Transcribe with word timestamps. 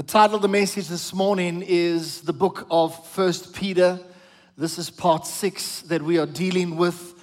The 0.00 0.06
title 0.06 0.36
of 0.36 0.40
the 0.40 0.48
message 0.48 0.88
this 0.88 1.12
morning 1.12 1.60
is 1.60 2.22
the 2.22 2.32
book 2.32 2.66
of 2.70 3.06
First 3.08 3.52
Peter. 3.54 4.00
This 4.56 4.78
is 4.78 4.88
part 4.88 5.26
six 5.26 5.82
that 5.82 6.00
we 6.00 6.16
are 6.16 6.24
dealing 6.24 6.78
with. 6.78 7.20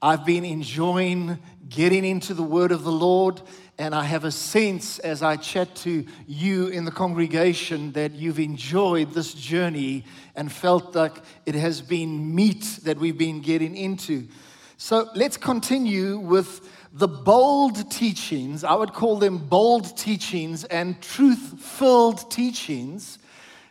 I've 0.00 0.24
been 0.24 0.44
enjoying 0.44 1.40
getting 1.68 2.04
into 2.04 2.32
the 2.32 2.44
word 2.44 2.70
of 2.70 2.84
the 2.84 2.92
Lord, 2.92 3.42
and 3.78 3.96
I 3.96 4.04
have 4.04 4.22
a 4.22 4.30
sense 4.30 5.00
as 5.00 5.24
I 5.24 5.34
chat 5.38 5.74
to 5.78 6.06
you 6.28 6.68
in 6.68 6.84
the 6.84 6.92
congregation 6.92 7.90
that 7.94 8.12
you've 8.12 8.38
enjoyed 8.38 9.10
this 9.12 9.34
journey 9.34 10.04
and 10.36 10.52
felt 10.52 10.94
like 10.94 11.16
it 11.46 11.56
has 11.56 11.82
been 11.82 12.32
meat 12.32 12.78
that 12.84 12.98
we've 12.98 13.18
been 13.18 13.40
getting 13.40 13.76
into. 13.76 14.28
So 14.76 15.10
let's 15.16 15.36
continue 15.36 16.20
with 16.20 16.60
the 16.92 17.08
bold 17.08 17.90
teachings, 17.90 18.64
I 18.64 18.74
would 18.74 18.92
call 18.92 19.16
them 19.16 19.38
bold 19.38 19.96
teachings 19.96 20.64
and 20.64 21.00
truth 21.00 21.60
filled 21.60 22.30
teachings 22.30 23.18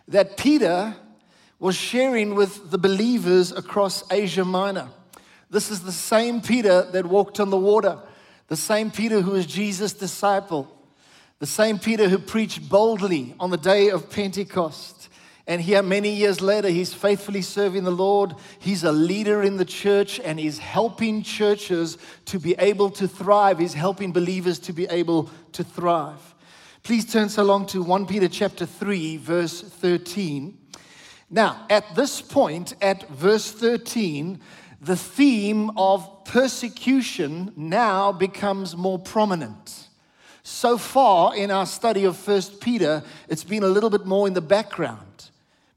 that 0.07 0.37
Peter 0.37 0.95
was 1.59 1.75
sharing 1.75 2.33
with 2.35 2.71
the 2.71 2.77
believers 2.77 3.51
across 3.51 4.09
Asia 4.11 4.45
Minor. 4.45 4.87
This 5.49 5.69
is 5.69 5.81
the 5.81 5.91
same 5.91 6.41
Peter 6.41 6.83
that 6.91 7.05
walked 7.05 7.39
on 7.39 7.49
the 7.49 7.57
water, 7.57 7.99
the 8.47 8.55
same 8.55 8.89
Peter 8.89 9.21
who 9.21 9.31
was 9.31 9.45
Jesus' 9.45 9.93
disciple, 9.93 10.73
the 11.39 11.45
same 11.45 11.77
Peter 11.77 12.07
who 12.07 12.19
preached 12.19 12.69
boldly 12.69 13.35
on 13.39 13.49
the 13.49 13.57
day 13.57 13.89
of 13.89 14.09
Pentecost. 14.09 15.08
And 15.49 15.59
here, 15.59 15.81
many 15.81 16.11
years 16.11 16.41
later, 16.41 16.69
he's 16.69 16.93
faithfully 16.93 17.41
serving 17.41 17.83
the 17.83 17.89
Lord. 17.89 18.35
He's 18.59 18.83
a 18.83 18.91
leader 18.91 19.41
in 19.41 19.57
the 19.57 19.65
church 19.65 20.19
and 20.19 20.39
he's 20.39 20.59
helping 20.59 21.23
churches 21.23 21.97
to 22.25 22.37
be 22.37 22.53
able 22.59 22.91
to 22.91 23.07
thrive. 23.07 23.57
He's 23.57 23.73
helping 23.73 24.11
believers 24.11 24.59
to 24.59 24.73
be 24.73 24.85
able 24.91 25.31
to 25.53 25.63
thrive. 25.63 26.35
Please 26.83 27.11
turn 27.11 27.29
so 27.29 27.41
long 27.41 27.65
to 27.65 27.81
1 27.81 28.05
Peter 28.05 28.27
chapter 28.27 28.67
3, 28.67 29.17
verse 29.17 29.61
13. 29.61 30.55
Now, 31.31 31.65
at 31.71 31.95
this 31.95 32.21
point, 32.21 32.75
at 32.79 33.09
verse 33.09 33.51
13, 33.51 34.39
the 34.79 34.95
theme 34.95 35.71
of 35.77 36.25
persecution 36.25 37.53
now 37.55 38.11
becomes 38.11 38.77
more 38.77 38.99
prominent. 38.99 39.87
So 40.43 40.77
far 40.77 41.35
in 41.35 41.49
our 41.49 41.65
study 41.65 42.05
of 42.05 42.27
1 42.27 42.41
Peter, 42.61 43.01
it's 43.27 43.43
been 43.43 43.63
a 43.63 43.67
little 43.67 43.89
bit 43.89 44.05
more 44.05 44.27
in 44.27 44.35
the 44.35 44.41
background. 44.41 45.07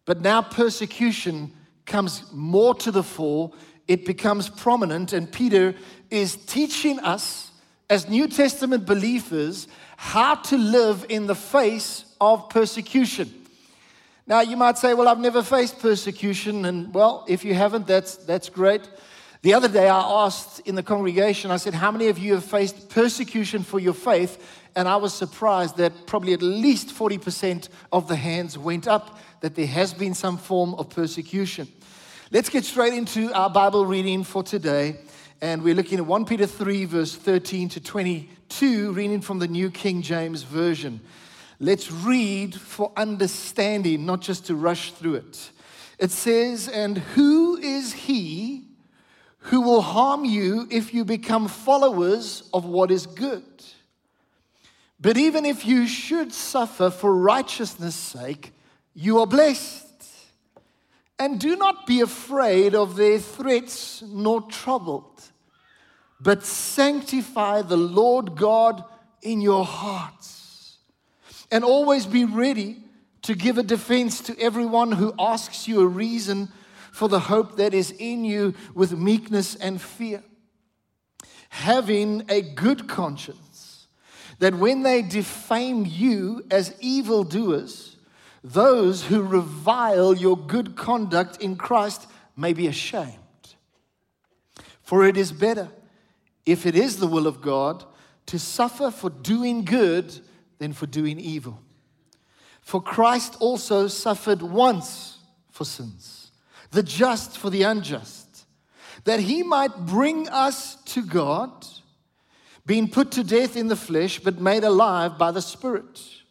But 0.05 0.21
now 0.21 0.43
persecution 0.43 1.53
comes 1.87 2.25
more 2.33 2.75
to 2.77 2.91
the 2.91 3.03
fore, 3.03 3.53
it 3.89 4.05
becomes 4.05 4.49
prominent, 4.49 5.13
and 5.13 5.31
Peter 5.31 5.75
is 6.11 6.37
teaching 6.37 6.99
us 7.01 7.51
as 7.91 8.09
New 8.09 8.29
Testament 8.29 8.87
believers 8.87 9.69
how 9.97 10.35
to 10.35 10.57
live 10.57 11.05
in 11.09 11.27
the 11.27 11.35
face 11.35 12.05
of 12.21 12.49
persecution. 12.49 13.33
Now, 14.27 14.41
you 14.41 14.57
might 14.57 14.79
say, 14.79 14.95
Well, 14.95 15.09
I've 15.09 15.19
never 15.19 15.43
faced 15.43 15.81
persecution, 15.81 16.65
and 16.65 16.95
well, 16.95 17.25
if 17.29 17.45
you 17.45 17.55
haven't, 17.55 17.87
that's, 17.87 18.17
that's 18.17 18.49
great. 18.49 18.89
The 19.43 19.55
other 19.55 19.69
day, 19.69 19.89
I 19.89 20.25
asked 20.25 20.61
in 20.61 20.77
the 20.77 20.83
congregation, 20.85 21.51
I 21.51 21.57
said, 21.57 21.75
How 21.75 21.91
many 21.91 22.07
of 22.09 22.19
you 22.19 22.35
have 22.35 22.45
faced 22.45 22.89
persecution 22.89 23.65
for 23.65 23.81
your 23.81 23.95
faith? 23.95 24.39
And 24.75 24.89
I 24.89 24.97
was 24.97 25.13
surprised 25.13 25.77
that 25.77 26.07
probably 26.07 26.33
at 26.33 26.41
least 26.41 26.89
40% 26.95 27.69
of 27.93 28.09
the 28.09 28.17
hands 28.17 28.57
went 28.57 28.89
up 28.89 29.19
that 29.43 29.57
there 29.57 29.67
has 29.67 29.93
been 29.93 30.15
some 30.15 30.39
form 30.39 30.75
of 30.75 30.89
persecution. 30.89 31.69
Let's 32.31 32.49
get 32.49 32.65
straight 32.65 32.95
into 32.95 33.31
our 33.35 33.51
Bible 33.51 33.85
reading 33.85 34.25
for 34.25 34.43
today. 34.43 34.97
And 35.43 35.63
we're 35.63 35.75
looking 35.75 35.99
at 35.99 36.07
1 36.07 36.25
Peter 36.25 36.47
3, 36.47 36.85
verse 36.85 37.17
13 37.17 37.69
to 37.71 37.81
22, 37.81 38.93
reading 38.93 39.21
from 39.21 39.41
the 39.41 39.49
New 39.49 39.71
King 39.71 40.01
James 40.01 40.45
Version. 40.45 41.01
Let's 41.59 41.91
read 41.91 42.55
for 42.55 42.93
understanding, 42.97 44.07
not 44.07 44.21
just 44.21 44.47
to 44.47 44.55
rush 44.55 44.93
through 44.93 45.17
it. 45.17 45.51
It 45.99 46.13
says, 46.13 46.69
And 46.69 46.99
who 46.99 47.57
is 47.57 47.93
he 47.93 48.65
who 49.47 49.61
will 49.61 49.83
harm 49.83 50.25
you 50.25 50.69
if 50.71 50.95
you 50.95 51.05
become 51.05 51.49
followers 51.49 52.49
of 52.55 52.65
what 52.65 52.93
is 52.93 53.07
good? 53.07 53.43
But 55.01 55.17
even 55.17 55.45
if 55.45 55.67
you 55.67 55.89
should 55.89 56.33
suffer 56.33 56.91
for 56.91 57.13
righteousness' 57.13 57.97
sake, 57.97 58.53
you 58.95 59.19
are 59.21 59.27
blessed. 59.27 59.87
And 61.19 61.39
do 61.39 61.55
not 61.55 61.87
be 61.87 62.01
afraid 62.01 62.75
of 62.75 62.97
their 62.97 63.19
threats 63.19 64.03
nor 64.03 64.43
troubled, 64.43 65.23
but 66.21 66.45
sanctify 66.45 67.63
the 67.63 67.77
Lord 67.77 68.35
God 68.35 68.83
in 69.23 69.41
your 69.41 69.65
hearts. 69.65 70.79
And 71.51 71.63
always 71.63 72.07
be 72.07 72.25
ready 72.25 72.79
to 73.23 73.35
give 73.37 73.57
a 73.57 73.63
defense 73.63 74.21
to 74.23 74.41
everyone 74.41 74.93
who 74.93 75.15
asks 75.19 75.69
you 75.69 75.81
a 75.81 75.87
reason 75.87 76.49
for 76.91 77.09
the 77.09 77.21
hope 77.21 77.57
that 77.57 77.73
is 77.73 77.93
in 77.93 78.25
you 78.25 78.55
with 78.75 78.99
meekness 78.99 79.55
and 79.55 79.81
fear. 79.81 80.25
Having 81.51 82.25
a 82.29 82.43
good 82.43 82.89
conscience, 82.89 83.87
that 84.41 84.55
when 84.55 84.83
they 84.83 85.03
defame 85.03 85.87
you 85.87 86.45
as 86.51 86.75
evildoers, 86.81 87.92
those 88.43 89.05
who 89.05 89.23
revile 89.23 90.15
your 90.15 90.37
good 90.37 90.77
conduct 90.77 91.41
in 91.41 91.57
Christ 91.57 92.07
may 92.37 92.53
be 92.53 92.67
ashamed. 92.67 93.17
For 94.83 95.07
it 95.07 95.17
is 95.17 95.33
better, 95.33 95.69
if 96.45 96.67
it 96.67 96.75
is 96.75 96.97
the 96.97 97.07
will 97.07 97.27
of 97.27 97.41
God, 97.41 97.85
to 98.27 98.39
suffer 98.39 98.91
for 98.91 99.11
doing 99.11 99.65
good 99.65 100.19
than 100.59 100.73
for 100.73 100.87
doing 100.87 101.21
evil. 101.21 101.61
For 102.61 102.83
Christ 102.83 103.37
also 103.41 103.89
suffered 103.89 104.43
once 104.43 105.19
for 105.51 105.65
sins, 105.65 106.31
the 106.71 106.83
just 106.83 107.39
for 107.39 107.51
the 107.51 107.63
unjust, 107.63 108.45
that 109.05 109.21
he 109.21 109.43
might 109.43 109.87
bring 109.87 110.29
us 110.29 110.77
to 110.85 111.05
God, 111.05 111.67
being 112.67 112.89
put 112.89 113.13
to 113.13 113.25
death 113.25 113.57
in 113.57 113.69
the 113.69 113.77
flesh, 113.77 114.19
but 114.21 114.41
made 114.41 114.65
alive 114.65 115.19
by 115.19 115.31
the 115.31 115.43
Spirit 115.43 116.22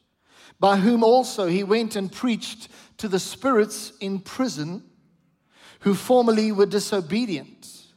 by 0.62 0.78
whom 0.78 1.04
also 1.04 1.48
he 1.48 1.64
went 1.64 1.96
and 1.96 2.12
preached 2.12 2.70
to 2.98 3.08
the 3.08 3.20
spirits 3.20 3.94
in 4.00 4.20
prison 4.20 4.84
who 5.80 5.96
formerly 5.96 6.52
were 6.52 6.68
disobedient. 6.68 7.88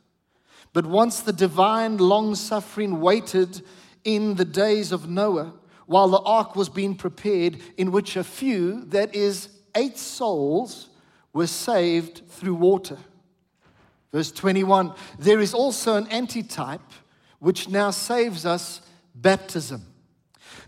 But 0.73 0.87
once 0.87 1.21
the 1.21 1.33
divine 1.35 1.99
long 1.99 2.35
suffering 2.35 3.03
waited 3.03 3.61
in 4.03 4.37
the 4.37 4.47
days 4.47 4.93
of 4.93 5.11
Noah, 5.11 5.53
while 5.85 6.09
the 6.09 6.21
ark 6.21 6.57
was 6.57 6.71
being 6.71 6.95
prepared, 6.95 7.59
in 7.77 7.93
which 7.93 8.17
a 8.17 8.25
few, 8.25 8.87
that 8.87 9.15
is, 9.15 9.51
eight 9.75 9.99
souls, 9.99 10.89
were 11.35 11.47
saved 11.47 12.23
through 12.31 12.55
water. 12.55 12.97
Verse 14.11 14.33
21 14.33 14.95
There 15.19 15.41
is 15.41 15.53
also 15.53 15.97
an 15.97 16.09
antitype 16.09 16.81
which 17.41 17.69
now 17.69 17.91
saves 17.91 18.47
us 18.47 18.81
baptism 19.15 19.83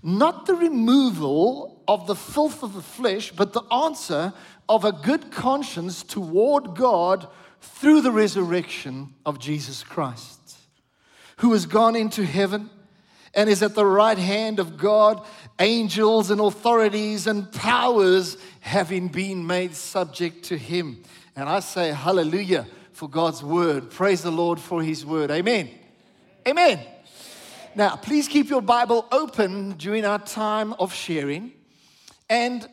not 0.02 0.46
the 0.46 0.54
removal 0.54 1.75
of 1.88 2.06
the 2.06 2.16
filth 2.16 2.62
of 2.62 2.74
the 2.74 2.82
flesh, 2.82 3.32
but 3.32 3.52
the 3.52 3.62
answer 3.72 4.32
of 4.68 4.84
a 4.84 4.92
good 4.92 5.30
conscience 5.30 6.02
toward 6.02 6.74
God 6.74 7.28
through 7.60 8.00
the 8.00 8.10
resurrection 8.10 9.14
of 9.24 9.38
Jesus 9.38 9.82
Christ, 9.82 10.56
who 11.38 11.52
has 11.52 11.66
gone 11.66 11.96
into 11.96 12.24
heaven 12.24 12.70
and 13.34 13.50
is 13.50 13.62
at 13.62 13.74
the 13.74 13.84
right 13.84 14.18
hand 14.18 14.58
of 14.58 14.78
God, 14.78 15.24
angels 15.58 16.30
and 16.30 16.40
authorities 16.40 17.26
and 17.26 17.52
powers 17.52 18.38
having 18.60 19.08
been 19.08 19.46
made 19.46 19.74
subject 19.74 20.46
to 20.46 20.56
him. 20.56 21.02
And 21.36 21.48
I 21.48 21.60
say, 21.60 21.92
Hallelujah 21.92 22.66
for 22.92 23.10
God's 23.10 23.42
word. 23.42 23.90
Praise 23.90 24.22
the 24.22 24.30
Lord 24.30 24.58
for 24.58 24.82
his 24.82 25.04
word. 25.04 25.30
Amen. 25.30 25.68
Amen. 26.48 26.80
Now, 27.74 27.96
please 27.96 28.26
keep 28.26 28.48
your 28.48 28.62
Bible 28.62 29.06
open 29.12 29.72
during 29.72 30.06
our 30.06 30.18
time 30.18 30.72
of 30.74 30.94
sharing. 30.94 31.52
And 32.28 32.68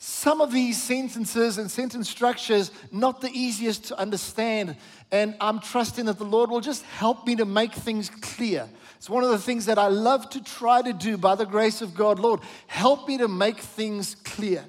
some 0.00 0.40
of 0.40 0.52
these 0.52 0.80
sentences 0.80 1.58
and 1.58 1.68
sentence 1.68 2.08
structures 2.08 2.70
not 2.92 3.20
the 3.20 3.30
easiest 3.32 3.86
to 3.86 3.98
understand. 3.98 4.76
And 5.10 5.34
i'm 5.40 5.58
trusting 5.58 6.04
that 6.04 6.18
the 6.18 6.24
lord 6.24 6.50
will 6.50 6.60
just 6.60 6.84
help 6.84 7.26
me 7.26 7.34
to 7.36 7.44
make 7.44 7.72
things 7.72 8.08
clear. 8.08 8.68
It's 8.96 9.10
one 9.10 9.24
of 9.24 9.30
the 9.30 9.38
things 9.38 9.66
that 9.66 9.76
i 9.76 9.88
love 9.88 10.30
to 10.30 10.42
try 10.42 10.82
to 10.82 10.92
do 10.92 11.16
by 11.16 11.34
the 11.34 11.46
grace 11.46 11.82
of 11.82 11.94
god. 11.94 12.20
Lord 12.20 12.40
help 12.68 13.08
me 13.08 13.18
to 13.18 13.26
make 13.26 13.58
things 13.58 14.14
clear. 14.14 14.64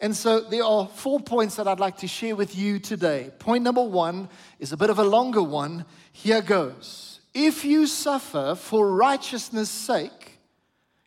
And 0.00 0.14
so 0.14 0.40
there 0.40 0.64
are 0.64 0.88
four 0.88 1.20
points 1.20 1.56
that 1.56 1.66
i'd 1.66 1.80
like 1.80 1.96
to 1.98 2.08
share 2.08 2.36
with 2.36 2.54
you 2.54 2.78
today. 2.78 3.30
Point 3.38 3.64
number 3.64 3.82
one 3.82 4.28
is 4.58 4.72
a 4.72 4.76
bit 4.76 4.90
of 4.90 4.98
a 4.98 5.04
longer 5.04 5.42
one. 5.42 5.86
Here 6.12 6.42
goes. 6.42 7.20
If 7.32 7.64
you 7.64 7.86
suffer 7.86 8.54
for 8.54 8.94
righteousness' 8.94 9.70
sake, 9.70 10.23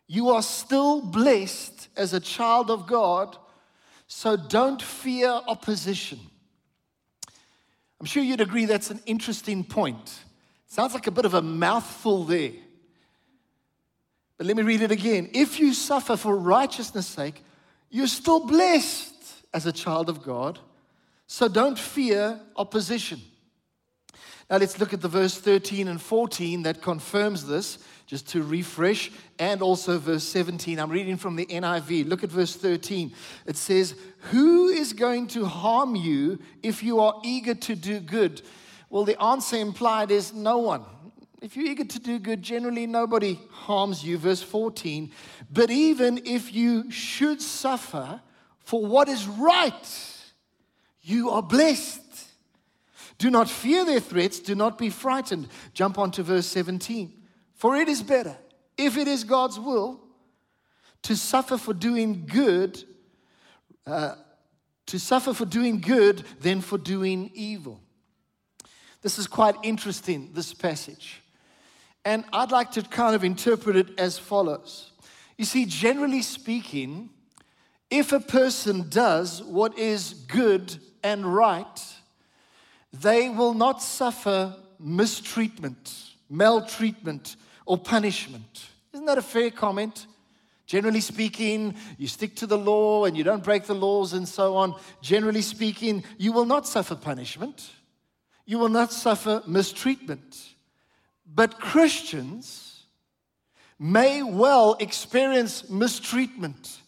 you 0.08 0.30
are 0.30 0.42
still 0.42 1.02
blessed 1.02 1.88
as 1.96 2.14
a 2.14 2.20
child 2.20 2.70
of 2.70 2.86
God, 2.86 3.36
so 4.06 4.36
don't 4.36 4.80
fear 4.80 5.28
opposition. 5.28 6.18
I'm 8.00 8.06
sure 8.06 8.22
you'd 8.22 8.40
agree 8.40 8.64
that's 8.64 8.90
an 8.90 9.00
interesting 9.04 9.62
point. 9.62 10.20
Sounds 10.66 10.94
like 10.94 11.06
a 11.06 11.10
bit 11.10 11.26
of 11.26 11.34
a 11.34 11.42
mouthful 11.42 12.24
there. 12.24 12.52
But 14.38 14.46
let 14.46 14.56
me 14.56 14.62
read 14.62 14.80
it 14.80 14.90
again. 14.90 15.28
If 15.34 15.60
you 15.60 15.74
suffer 15.74 16.16
for 16.16 16.36
righteousness' 16.36 17.06
sake, 17.06 17.44
you're 17.90 18.06
still 18.06 18.46
blessed 18.46 19.14
as 19.52 19.66
a 19.66 19.72
child 19.72 20.08
of 20.08 20.22
God. 20.22 20.58
So 21.26 21.48
don't 21.48 21.78
fear 21.78 22.40
opposition. 22.56 23.20
Now 24.50 24.56
let's 24.56 24.80
look 24.80 24.94
at 24.94 25.02
the 25.02 25.08
verse 25.08 25.36
13 25.36 25.88
and 25.88 26.00
14 26.00 26.62
that 26.62 26.80
confirms 26.80 27.46
this, 27.46 27.78
just 28.06 28.28
to 28.28 28.42
refresh, 28.42 29.10
and 29.38 29.60
also 29.60 29.98
verse 29.98 30.24
17. 30.24 30.78
I'm 30.78 30.90
reading 30.90 31.18
from 31.18 31.36
the 31.36 31.44
NIV. 31.46 32.08
Look 32.08 32.24
at 32.24 32.30
verse 32.30 32.56
13. 32.56 33.12
It 33.44 33.56
says, 33.56 33.94
Who 34.30 34.68
is 34.68 34.94
going 34.94 35.26
to 35.28 35.44
harm 35.44 35.94
you 35.94 36.38
if 36.62 36.82
you 36.82 37.00
are 37.00 37.20
eager 37.22 37.54
to 37.54 37.74
do 37.74 38.00
good? 38.00 38.40
Well, 38.88 39.04
the 39.04 39.22
answer 39.22 39.56
implied 39.56 40.10
is 40.10 40.32
no 40.32 40.58
one. 40.58 40.82
If 41.42 41.54
you're 41.54 41.66
eager 41.66 41.84
to 41.84 41.98
do 42.00 42.18
good, 42.18 42.42
generally 42.42 42.86
nobody 42.86 43.38
harms 43.50 44.02
you. 44.02 44.16
Verse 44.16 44.42
14. 44.42 45.12
But 45.52 45.70
even 45.70 46.22
if 46.24 46.54
you 46.54 46.90
should 46.90 47.42
suffer 47.42 48.20
for 48.64 48.84
what 48.84 49.10
is 49.10 49.26
right, 49.26 50.16
you 51.02 51.28
are 51.30 51.42
blessed. 51.42 52.07
Do 53.18 53.30
not 53.30 53.50
fear 53.50 53.84
their 53.84 54.00
threats, 54.00 54.38
do 54.38 54.54
not 54.54 54.78
be 54.78 54.90
frightened. 54.90 55.48
Jump 55.74 55.98
on 55.98 56.10
to 56.12 56.22
verse 56.22 56.46
17. 56.46 57.12
For 57.54 57.76
it 57.76 57.88
is 57.88 58.02
better, 58.02 58.36
if 58.76 58.96
it 58.96 59.08
is 59.08 59.24
God's 59.24 59.58
will, 59.58 60.00
to 61.02 61.16
suffer 61.16 61.58
for 61.58 61.74
doing 61.74 62.26
good, 62.26 62.82
uh, 63.86 64.14
to 64.86 64.98
suffer 64.98 65.34
for 65.34 65.44
doing 65.44 65.80
good 65.80 66.22
than 66.40 66.60
for 66.60 66.78
doing 66.78 67.30
evil. 67.34 67.80
This 69.02 69.18
is 69.18 69.26
quite 69.26 69.56
interesting, 69.62 70.30
this 70.32 70.54
passage. 70.54 71.20
And 72.04 72.24
I'd 72.32 72.52
like 72.52 72.72
to 72.72 72.82
kind 72.82 73.14
of 73.14 73.24
interpret 73.24 73.76
it 73.76 73.98
as 73.98 74.18
follows. 74.18 74.92
You 75.36 75.44
see, 75.44 75.66
generally 75.66 76.22
speaking, 76.22 77.10
if 77.90 78.12
a 78.12 78.20
person 78.20 78.88
does 78.88 79.42
what 79.42 79.78
is 79.78 80.12
good 80.12 80.76
and 81.02 81.24
right, 81.24 81.80
they 82.92 83.28
will 83.28 83.54
not 83.54 83.82
suffer 83.82 84.54
mistreatment, 84.78 86.14
maltreatment, 86.30 87.36
or 87.66 87.76
punishment. 87.78 88.66
Isn't 88.92 89.06
that 89.06 89.18
a 89.18 89.22
fair 89.22 89.50
comment? 89.50 90.06
Generally 90.66 91.00
speaking, 91.00 91.74
you 91.96 92.06
stick 92.06 92.36
to 92.36 92.46
the 92.46 92.58
law 92.58 93.06
and 93.06 93.16
you 93.16 93.24
don't 93.24 93.42
break 93.42 93.64
the 93.64 93.74
laws 93.74 94.12
and 94.12 94.28
so 94.28 94.56
on. 94.56 94.74
Generally 95.00 95.42
speaking, 95.42 96.04
you 96.18 96.32
will 96.32 96.44
not 96.44 96.66
suffer 96.66 96.94
punishment. 96.94 97.70
You 98.44 98.58
will 98.58 98.68
not 98.68 98.92
suffer 98.92 99.42
mistreatment. 99.46 100.38
But 101.26 101.58
Christians 101.58 102.84
may 103.78 104.22
well 104.22 104.76
experience 104.80 105.68
mistreatment 105.70 106.80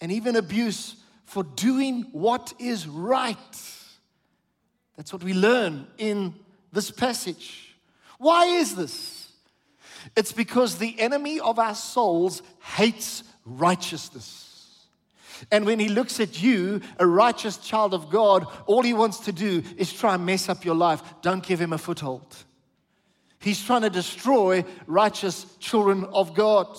and 0.00 0.12
even 0.12 0.36
abuse 0.36 0.96
for 1.24 1.44
doing 1.44 2.02
what 2.12 2.52
is 2.58 2.86
right. 2.86 3.36
That's 4.98 5.12
what 5.12 5.22
we 5.22 5.32
learn 5.32 5.86
in 5.96 6.34
this 6.72 6.90
passage. 6.90 7.76
Why 8.18 8.46
is 8.46 8.74
this? 8.74 9.30
It's 10.16 10.32
because 10.32 10.78
the 10.78 10.98
enemy 10.98 11.38
of 11.38 11.60
our 11.60 11.76
souls 11.76 12.42
hates 12.60 13.22
righteousness. 13.44 14.86
And 15.52 15.64
when 15.64 15.78
he 15.78 15.88
looks 15.88 16.18
at 16.18 16.42
you, 16.42 16.80
a 16.98 17.06
righteous 17.06 17.58
child 17.58 17.94
of 17.94 18.10
God, 18.10 18.48
all 18.66 18.82
he 18.82 18.92
wants 18.92 19.20
to 19.20 19.32
do 19.32 19.62
is 19.76 19.92
try 19.92 20.16
and 20.16 20.26
mess 20.26 20.48
up 20.48 20.64
your 20.64 20.74
life. 20.74 21.00
Don't 21.22 21.46
give 21.46 21.60
him 21.60 21.72
a 21.72 21.78
foothold. 21.78 22.34
He's 23.38 23.62
trying 23.62 23.82
to 23.82 23.90
destroy 23.90 24.64
righteous 24.88 25.46
children 25.60 26.06
of 26.06 26.34
God. 26.34 26.76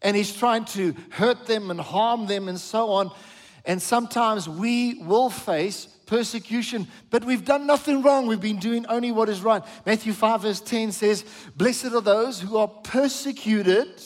And 0.00 0.16
he's 0.16 0.32
trying 0.32 0.64
to 0.66 0.94
hurt 1.10 1.46
them 1.46 1.72
and 1.72 1.80
harm 1.80 2.26
them 2.26 2.48
and 2.48 2.60
so 2.60 2.90
on. 2.90 3.10
And 3.64 3.82
sometimes 3.82 4.48
we 4.48 5.02
will 5.02 5.28
face 5.28 5.88
persecution, 6.10 6.88
but 7.10 7.24
we've 7.24 7.44
done 7.44 7.68
nothing 7.68 8.02
wrong. 8.02 8.26
We've 8.26 8.40
been 8.40 8.58
doing 8.58 8.84
only 8.86 9.12
what 9.12 9.28
is 9.28 9.42
right. 9.42 9.62
Matthew 9.86 10.12
5, 10.12 10.42
verse 10.42 10.60
10 10.60 10.90
says, 10.90 11.24
Blessed 11.56 11.92
are 11.94 12.00
those 12.00 12.40
who 12.40 12.56
are 12.56 12.66
persecuted 12.66 14.02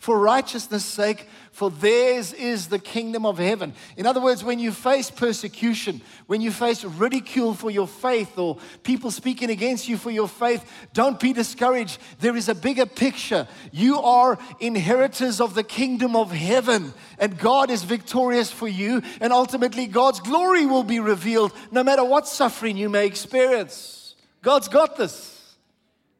for 0.00 0.18
righteousness' 0.18 0.84
sake, 0.84 1.28
for 1.52 1.70
theirs 1.70 2.32
is 2.32 2.68
the 2.68 2.78
kingdom 2.78 3.26
of 3.26 3.36
heaven. 3.36 3.74
In 3.98 4.06
other 4.06 4.20
words, 4.20 4.42
when 4.42 4.58
you 4.58 4.72
face 4.72 5.10
persecution, 5.10 6.00
when 6.26 6.40
you 6.40 6.50
face 6.50 6.82
ridicule 6.84 7.52
for 7.52 7.70
your 7.70 7.86
faith 7.86 8.38
or 8.38 8.56
people 8.82 9.10
speaking 9.10 9.50
against 9.50 9.88
you 9.88 9.98
for 9.98 10.10
your 10.10 10.26
faith, 10.26 10.64
don't 10.94 11.20
be 11.20 11.34
discouraged. 11.34 11.98
There 12.18 12.34
is 12.34 12.48
a 12.48 12.54
bigger 12.54 12.86
picture. 12.86 13.46
You 13.72 14.00
are 14.00 14.38
inheritors 14.58 15.38
of 15.38 15.54
the 15.54 15.64
kingdom 15.64 16.16
of 16.16 16.32
heaven, 16.32 16.94
and 17.18 17.38
God 17.38 17.70
is 17.70 17.84
victorious 17.84 18.50
for 18.50 18.68
you, 18.68 19.02
and 19.20 19.34
ultimately 19.34 19.86
God's 19.86 20.20
glory 20.20 20.64
will 20.64 20.84
be 20.84 20.98
revealed 20.98 21.52
no 21.70 21.84
matter 21.84 22.04
what 22.04 22.26
suffering 22.26 22.78
you 22.78 22.88
may 22.88 23.04
experience. 23.04 24.14
God's 24.40 24.68
got 24.68 24.96
this. 24.96 25.56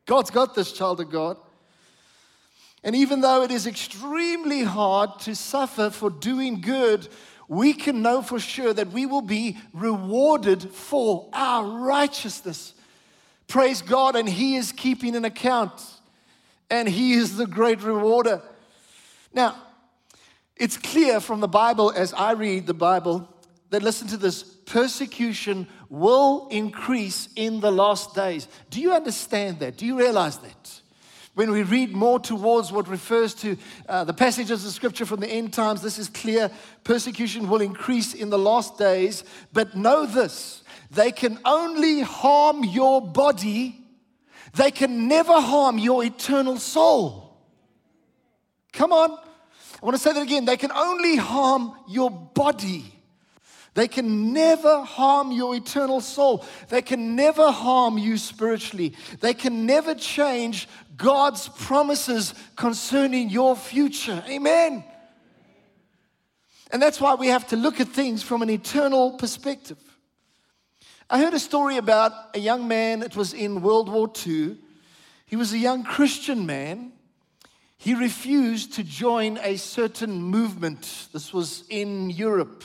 God's 0.05 0.31
got 0.31 0.55
this, 0.55 0.71
child 0.71 1.01
of 1.01 1.11
God. 1.11 1.39
And 2.83 2.97
even 2.97 3.21
though 3.21 3.43
it 3.43 3.51
is 3.51 3.67
extremely 3.67 4.63
hard 4.63 5.19
to 5.21 5.35
suffer 5.35 5.91
for 5.91 6.09
doing 6.09 6.61
good, 6.61 7.09
we 7.47 7.73
can 7.73 8.01
know 8.01 8.23
for 8.23 8.39
sure 8.39 8.73
that 8.73 8.93
we 8.93 9.07
will 9.07 9.23
be 9.23 9.59
rewarded 9.73 10.63
for 10.63 11.29
our 11.33 11.65
righteousness. 11.65 12.75
Praise 13.49 13.83
God, 13.83 14.17
and 14.17 14.29
He 14.29 14.57
is 14.57 14.73
keeping 14.73 15.17
an 15.17 15.25
account, 15.25 15.73
and 16.71 16.89
He 16.89 17.15
is 17.15 17.37
the 17.37 17.47
great 17.47 17.83
rewarder. 17.83 18.41
Now, 19.35 19.57
it's 20.57 20.77
clear 20.77 21.21
from 21.21 21.41
the 21.41 21.49
Bible 21.49 21.93
as 21.95 22.13
I 22.13 22.33
read 22.33 22.67
the 22.67 22.75
Bible 22.75 23.29
that 23.71 23.83
listen 23.83 24.09
to 24.09 24.17
this 24.17 24.43
persecution 24.43 25.67
will 25.89 26.49
increase 26.51 27.29
in 27.35 27.61
the 27.61 27.73
last 27.73 28.15
days. 28.15 28.47
Do 28.71 28.81
you 28.81 28.93
understand 28.93 29.59
that? 29.61 29.77
Do 29.77 29.87
you 29.87 29.99
realize 29.99 30.39
that? 30.39 30.80
When 31.35 31.53
we 31.53 31.63
read 31.63 31.95
more 31.95 32.19
towards 32.19 32.73
what 32.73 32.89
refers 32.89 33.35
to 33.35 33.57
uh, 33.89 34.05
the 34.05 34.13
passages 34.13 34.67
of 34.67 34.73
scripture 34.73 35.07
from 35.07 35.21
the 35.21 35.29
end 35.29 35.53
times, 35.53 35.81
this 35.81 35.99
is 35.99 36.09
clear. 36.09 36.51
Persecution 36.83 37.49
will 37.49 37.61
increase 37.61 38.15
in 38.15 38.31
the 38.31 38.39
last 38.39 38.79
days. 38.79 39.23
But 39.53 39.77
know 39.77 40.07
this 40.07 40.65
they 40.91 41.13
can 41.13 41.39
only 41.45 42.01
harm 42.01 42.65
your 42.65 43.01
body, 43.01 43.81
they 44.55 44.71
can 44.71 45.07
never 45.07 45.41
harm 45.41 45.79
your 45.79 46.05
eternal 46.05 46.59
soul. 46.59 47.39
Come 48.73 48.93
on. 48.93 49.11
I 49.83 49.87
want 49.87 49.97
to 49.97 50.03
say 50.03 50.13
that 50.13 50.23
again. 50.23 50.45
They 50.45 50.57
can 50.57 50.73
only 50.73 51.17
harm 51.17 51.75
your 51.89 52.11
body. 52.11 52.85
They 53.75 53.89
can 53.89 54.33
never 54.33 54.83
harm 54.83 55.31
your 55.31 55.55
eternal 55.55 56.01
soul. 56.01 56.45
They 56.69 56.83
can 56.83 57.15
never 57.15 57.51
harm 57.51 57.99
you 57.99 58.19
spiritually. 58.19 58.95
They 59.21 59.33
can 59.33 59.65
never 59.65 59.95
change 59.95 60.69
God's 61.01 61.49
promises 61.49 62.35
concerning 62.57 63.31
your 63.31 63.57
future. 63.57 64.23
Amen. 64.29 64.85
And 66.71 66.81
that's 66.81 67.01
why 67.01 67.15
we 67.15 67.29
have 67.29 67.49
to 67.49 67.57
look 67.57 67.81
at 67.81 67.89
things 67.89 68.23
from 68.23 68.43
an 68.43 68.51
eternal 68.51 69.13
perspective. 69.13 69.79
I 71.09 71.19
heard 71.19 71.35
a 71.35 71.41
story 71.41 71.77
about 71.77 72.13
a 72.35 72.39
young 72.39 72.69
man, 72.69 73.03
it 73.03 73.17
was 73.17 73.33
in 73.33 73.63
World 73.63 73.89
War 73.89 74.11
II. 74.27 74.57
He 75.27 75.37
was 75.37 75.53
a 75.53 75.59
young 75.59 75.83
Christian 75.83 76.47
man. 76.47 76.93
He 77.79 77.95
refused 77.95 78.75
to 78.75 78.85
join 78.85 79.39
a 79.43 79.57
certain 79.57 80.23
movement. 80.23 81.09
This 81.13 81.33
was 81.33 81.65
in 81.71 82.11
Europe. 82.11 82.63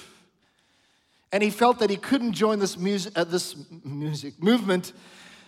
And 1.32 1.42
he 1.42 1.50
felt 1.50 1.80
that 1.80 1.90
he 1.90 1.96
couldn't 1.96 2.34
join 2.34 2.60
this, 2.60 2.78
music, 2.78 3.14
uh, 3.16 3.24
this 3.24 3.56
music 3.84 4.42
movement. 4.44 4.94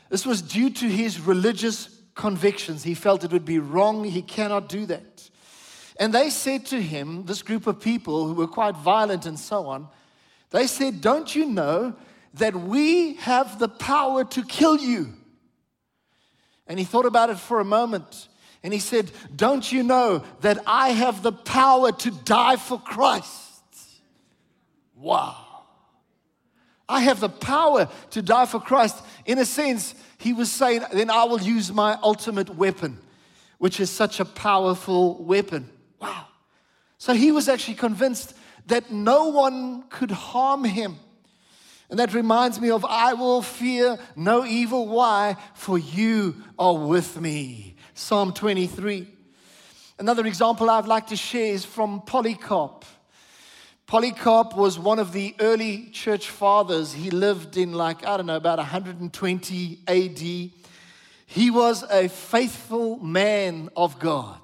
This 0.09 0.25
was 0.25 0.41
due 0.41 0.69
to 0.69 0.85
his 0.87 1.19
religious 1.19 1.96
convictions. 2.17 2.83
He 2.83 2.93
felt 2.93 3.23
it 3.23 3.31
would 3.31 3.45
be 3.45 3.59
wrong. 3.59 4.03
He 4.03 4.21
cannot 4.21 4.67
do 4.67 4.85
that. 4.87 5.29
And 5.99 6.13
they 6.13 6.29
said 6.29 6.65
to 6.67 6.81
him, 6.81 7.25
this 7.25 7.41
group 7.41 7.65
of 7.65 7.79
people 7.79 8.27
who 8.27 8.33
were 8.33 8.47
quite 8.47 8.75
violent 8.75 9.25
and 9.25 9.39
so 9.39 9.67
on, 9.67 9.87
they 10.51 10.67
said, 10.67 11.01
Don't 11.01 11.33
you 11.33 11.45
know 11.45 11.95
that 12.35 12.55
we 12.55 13.15
have 13.15 13.59
the 13.59 13.69
power 13.69 14.23
to 14.25 14.43
kill 14.43 14.77
you? 14.77 15.13
And 16.67 16.77
he 16.77 16.85
thought 16.85 17.05
about 17.05 17.29
it 17.29 17.39
for 17.39 17.59
a 17.59 17.65
moment. 17.65 18.27
And 18.63 18.73
he 18.73 18.79
said, 18.79 19.11
Don't 19.35 19.71
you 19.71 19.83
know 19.83 20.23
that 20.41 20.59
I 20.67 20.89
have 20.89 21.23
the 21.23 21.31
power 21.31 21.91
to 21.91 22.11
die 22.11 22.57
for 22.57 22.79
Christ? 22.79 23.53
Wow. 24.95 25.46
I 26.89 27.01
have 27.01 27.19
the 27.19 27.29
power 27.29 27.89
to 28.11 28.21
die 28.21 28.45
for 28.45 28.59
Christ. 28.59 29.03
In 29.25 29.39
a 29.39 29.45
sense, 29.45 29.93
he 30.17 30.33
was 30.33 30.51
saying, 30.51 30.83
then 30.93 31.09
I 31.09 31.25
will 31.25 31.41
use 31.41 31.71
my 31.71 31.97
ultimate 32.01 32.49
weapon, 32.55 32.97
which 33.57 33.79
is 33.79 33.89
such 33.89 34.19
a 34.19 34.25
powerful 34.25 35.21
weapon. 35.23 35.69
Wow. 35.99 36.25
So 36.97 37.13
he 37.13 37.31
was 37.31 37.49
actually 37.49 37.75
convinced 37.75 38.33
that 38.67 38.91
no 38.91 39.29
one 39.29 39.83
could 39.89 40.11
harm 40.11 40.63
him. 40.63 40.97
And 41.89 41.99
that 41.99 42.13
reminds 42.13 42.59
me 42.59 42.69
of, 42.69 42.83
I 42.83 43.13
will 43.13 43.41
fear 43.41 43.97
no 44.15 44.45
evil. 44.45 44.87
Why? 44.87 45.37
For 45.53 45.77
you 45.77 46.35
are 46.59 46.75
with 46.75 47.19
me. 47.19 47.75
Psalm 47.93 48.33
23. 48.33 49.07
Another 49.99 50.25
example 50.25 50.69
I'd 50.69 50.85
like 50.85 51.07
to 51.07 51.15
share 51.15 51.53
is 51.53 51.65
from 51.65 52.01
Polycarp. 52.01 52.85
Polycarp 53.87 54.57
was 54.57 54.77
one 54.77 54.99
of 54.99 55.13
the 55.13 55.33
early 55.39 55.85
church 55.93 56.29
fathers. 56.29 56.91
He 56.91 57.09
lived 57.09 57.55
in, 57.55 57.71
like, 57.71 58.05
I 58.05 58.17
don't 58.17 58.25
know, 58.25 58.35
about 58.35 58.57
120 58.57 59.79
AD. 59.87 60.19
He 61.25 61.51
was 61.51 61.83
a 61.89 62.09
faithful 62.09 62.97
man 62.97 63.69
of 63.77 63.97
God, 63.97 64.41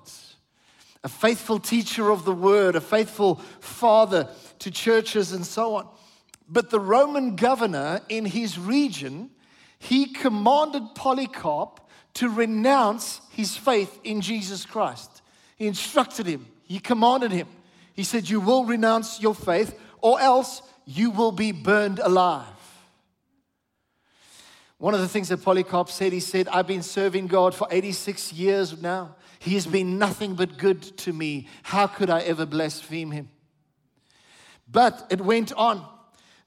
a 1.04 1.10
faithful 1.10 1.60
teacher 1.60 2.10
of 2.10 2.24
the 2.24 2.32
word, 2.32 2.78
a 2.78 2.82
faithful 2.82 3.36
father 3.60 4.30
to 4.60 4.72
churches 4.72 5.34
and 5.34 5.46
so 5.46 5.76
on. 5.76 5.90
But 6.48 6.70
the 6.70 6.80
Roman 6.80 7.36
governor 7.36 8.00
in 8.08 8.24
his 8.24 8.58
region, 8.58 9.30
he 9.78 10.06
commanded 10.06 10.84
Polycarp 10.96 11.82
to 12.14 12.30
renounce 12.30 13.20
his 13.32 13.58
faith 13.58 14.00
in 14.06 14.22
Jesus 14.22 14.66
Christ. 14.66 15.22
He 15.58 15.68
instructed 15.68 16.28
him, 16.28 16.46
he 16.64 16.80
commanded 16.80 17.34
him. 17.34 17.50
He 17.94 18.04
said, 18.04 18.30
You 18.30 18.40
will 18.40 18.66
renounce 18.66 19.22
your 19.22 19.36
faith, 19.36 19.80
or 20.02 20.20
else 20.20 20.62
you 20.86 21.12
will 21.12 21.32
be 21.32 21.52
burned 21.52 22.00
alive. 22.00 22.48
One 24.78 24.94
of 24.94 25.00
the 25.00 25.08
things 25.08 25.30
that 25.30 25.42
Polycarp 25.42 25.90
said, 25.90 26.12
he 26.12 26.20
said, 26.20 26.48
I've 26.50 26.68
been 26.68 26.84
serving 26.84 27.28
God 27.28 27.56
for 27.56 27.68
86 27.72 28.34
years 28.34 28.82
now. 28.82 29.16
He 29.40 29.54
has 29.54 29.66
been 29.66 29.98
nothing 29.98 30.36
but 30.36 30.58
good 30.58 30.82
to 31.00 31.14
me. 31.14 31.48
How 31.64 31.88
could 31.88 32.10
I 32.10 32.20
ever 32.22 32.46
blaspheme 32.46 33.12
him? 33.12 33.30
But 34.70 35.08
it 35.10 35.22
went 35.22 35.54
on. 35.54 35.86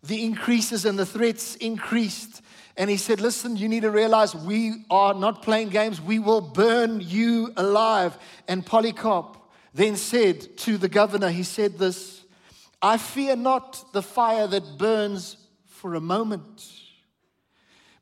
The 0.03 0.23
increases 0.25 0.85
and 0.85 0.99
the 0.99 1.07
threats 1.07 1.57
increased. 1.57 2.43
And 2.77 2.91
he 2.91 2.97
said, 2.97 3.21
Listen, 3.21 3.57
you 3.57 3.69
need 3.69 3.83
to 3.83 3.91
realize 3.91 4.35
we 4.35 4.85
are 4.91 5.15
not 5.15 5.43
playing 5.43 5.71
games. 5.71 6.01
We 6.01 6.19
will 6.19 6.41
burn 6.41 7.01
you 7.01 7.53
alive. 7.57 8.19
And 8.49 8.67
Polycarp 8.67 9.39
then 9.77 9.97
said 9.97 10.57
to 10.59 10.79
the 10.79 10.89
governor, 10.89 11.31
He 11.31 11.43
said 11.43 11.79
this 11.79 12.23
I 12.81 12.99
fear 12.99 13.37
not 13.37 13.93
the 13.93 14.03
fire 14.03 14.47
that 14.47 14.79
burns 14.79 15.37
for 15.67 15.95
a 15.95 16.01
moment. 16.01 16.73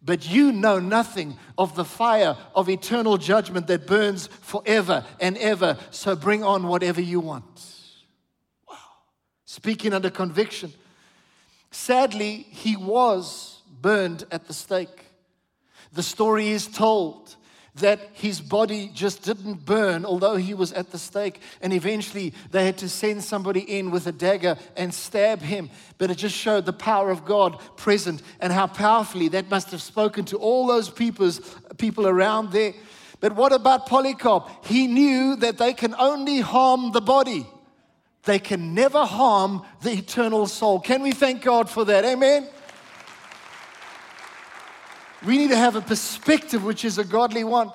But 0.03 0.29
you 0.29 0.53
know 0.53 0.79
nothing 0.79 1.39
of 1.57 1.75
the 1.77 1.85
fire 1.85 2.37
of 2.55 2.69
eternal 2.69 3.17
judgment 3.17 3.67
that 3.69 3.87
burns 3.87 4.27
forever 4.27 5.05
and 5.19 5.39
ever. 5.39 5.79
So 5.91 6.15
bring 6.15 6.45
on 6.45 6.69
whatever 6.69 7.01
you 7.01 7.21
want. 7.21 7.65
Wow. 8.69 8.77
Speaking 9.47 9.95
under 9.95 10.11
conviction. 10.11 10.75
Sadly, 11.71 12.47
he 12.51 12.77
was 12.77 13.63
burned 13.81 14.25
at 14.31 14.47
the 14.47 14.53
stake. 14.53 15.07
The 15.93 16.03
story 16.03 16.51
is 16.51 16.67
told 16.67 17.35
that 17.77 17.99
his 18.13 18.41
body 18.41 18.89
just 18.95 19.23
didn't 19.23 19.65
burn, 19.65 20.05
although 20.05 20.37
he 20.37 20.55
was 20.55 20.73
at 20.73 20.91
the 20.91 20.99
stake. 20.99 21.41
And 21.61 21.73
eventually 21.73 22.33
they 22.53 22.65
had 22.67 22.79
to 22.79 22.89
send 22.89 23.25
somebody 23.25 23.61
in 23.61 23.91
with 23.91 24.07
a 24.07 24.13
dagger 24.13 24.57
and 24.77 24.95
stab 24.95 25.41
him. 25.41 25.71
But 25.99 26.11
it 26.11 26.19
just 26.19 26.37
showed 26.37 26.67
the 26.67 26.73
power 26.73 27.11
of 27.11 27.25
God 27.25 27.61
present 27.77 28.23
and 28.41 28.53
how 28.53 28.69
powerfully 28.69 29.29
that 29.29 29.51
must 29.51 29.73
have 29.73 29.83
spoken 29.83 30.25
to 30.27 30.37
all 30.37 30.67
those 30.69 30.89
people's, 30.89 31.41
people 31.77 32.07
around 32.07 32.53
there. 32.53 32.75
But 33.19 33.35
what 33.35 33.53
about 33.53 33.87
Polycarp? 33.87 34.67
He 34.67 34.87
knew 34.87 35.35
that 35.37 35.59
they 35.59 35.73
can 35.73 35.95
only 35.99 36.41
harm 36.41 36.93
the 36.93 37.01
body. 37.01 37.47
They 38.23 38.39
can 38.39 38.75
never 38.75 39.05
harm 39.05 39.63
the 39.83 39.93
eternal 39.93 40.47
soul. 40.47 40.79
Can 40.79 41.03
we 41.03 41.13
thank 41.13 41.43
God 41.43 41.69
for 41.69 41.85
that? 41.87 42.05
Amen. 42.05 42.49
We 45.25 45.39
need 45.39 45.51
to 45.51 45.57
have 45.57 45.75
a 45.75 45.81
perspective 45.81 46.65
which 46.65 46.85
is 46.85 46.99
a 46.99 47.05
godly 47.05 47.45
one. 47.45 47.73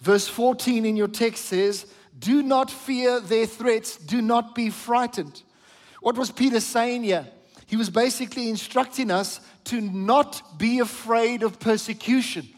Verse 0.00 0.28
14 0.28 0.84
in 0.84 0.96
your 0.96 1.08
text 1.08 1.46
says, 1.46 1.86
Do 2.18 2.42
not 2.42 2.70
fear 2.70 3.20
their 3.20 3.46
threats, 3.46 3.96
do 3.96 4.20
not 4.20 4.54
be 4.54 4.70
frightened. 4.70 5.42
What 6.00 6.16
was 6.16 6.30
Peter 6.30 6.60
saying 6.60 7.04
here? 7.04 7.26
He 7.66 7.76
was 7.76 7.88
basically 7.88 8.48
instructing 8.48 9.10
us 9.10 9.40
to 9.64 9.80
not 9.80 10.58
be 10.58 10.80
afraid 10.80 11.42
of 11.42 11.60
persecution. 11.60 12.48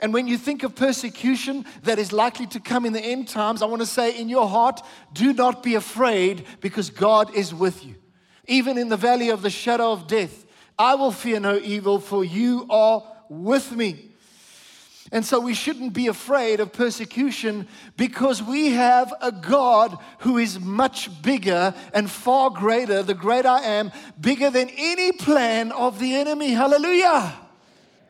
And 0.00 0.12
when 0.12 0.26
you 0.26 0.36
think 0.36 0.64
of 0.64 0.74
persecution 0.74 1.64
that 1.84 1.98
is 1.98 2.12
likely 2.12 2.46
to 2.48 2.60
come 2.60 2.84
in 2.84 2.92
the 2.92 3.00
end 3.00 3.28
times, 3.28 3.62
I 3.62 3.66
want 3.66 3.82
to 3.82 3.86
say 3.86 4.18
in 4.18 4.28
your 4.28 4.48
heart, 4.48 4.80
do 5.12 5.32
not 5.32 5.62
be 5.62 5.76
afraid 5.76 6.44
because 6.60 6.90
God 6.90 7.34
is 7.34 7.54
with 7.54 7.84
you. 7.84 7.94
Even 8.48 8.78
in 8.78 8.88
the 8.88 8.96
valley 8.96 9.30
of 9.30 9.42
the 9.42 9.50
shadow 9.50 9.92
of 9.92 10.08
death, 10.08 10.44
I 10.78 10.96
will 10.96 11.12
fear 11.12 11.38
no 11.38 11.56
evil, 11.56 12.00
for 12.00 12.24
you 12.24 12.66
are 12.68 13.04
with 13.40 13.72
me. 13.72 14.10
And 15.10 15.24
so 15.24 15.40
we 15.40 15.52
shouldn't 15.52 15.92
be 15.92 16.06
afraid 16.06 16.60
of 16.60 16.72
persecution 16.72 17.68
because 17.96 18.42
we 18.42 18.70
have 18.70 19.12
a 19.20 19.30
God 19.30 19.98
who 20.20 20.38
is 20.38 20.58
much 20.58 21.22
bigger 21.22 21.74
and 21.92 22.10
far 22.10 22.48
greater, 22.48 23.02
the 23.02 23.14
great 23.14 23.44
I 23.44 23.62
am, 23.62 23.92
bigger 24.18 24.48
than 24.48 24.70
any 24.70 25.12
plan 25.12 25.70
of 25.72 25.98
the 25.98 26.14
enemy. 26.14 26.52
Hallelujah. 26.52 27.34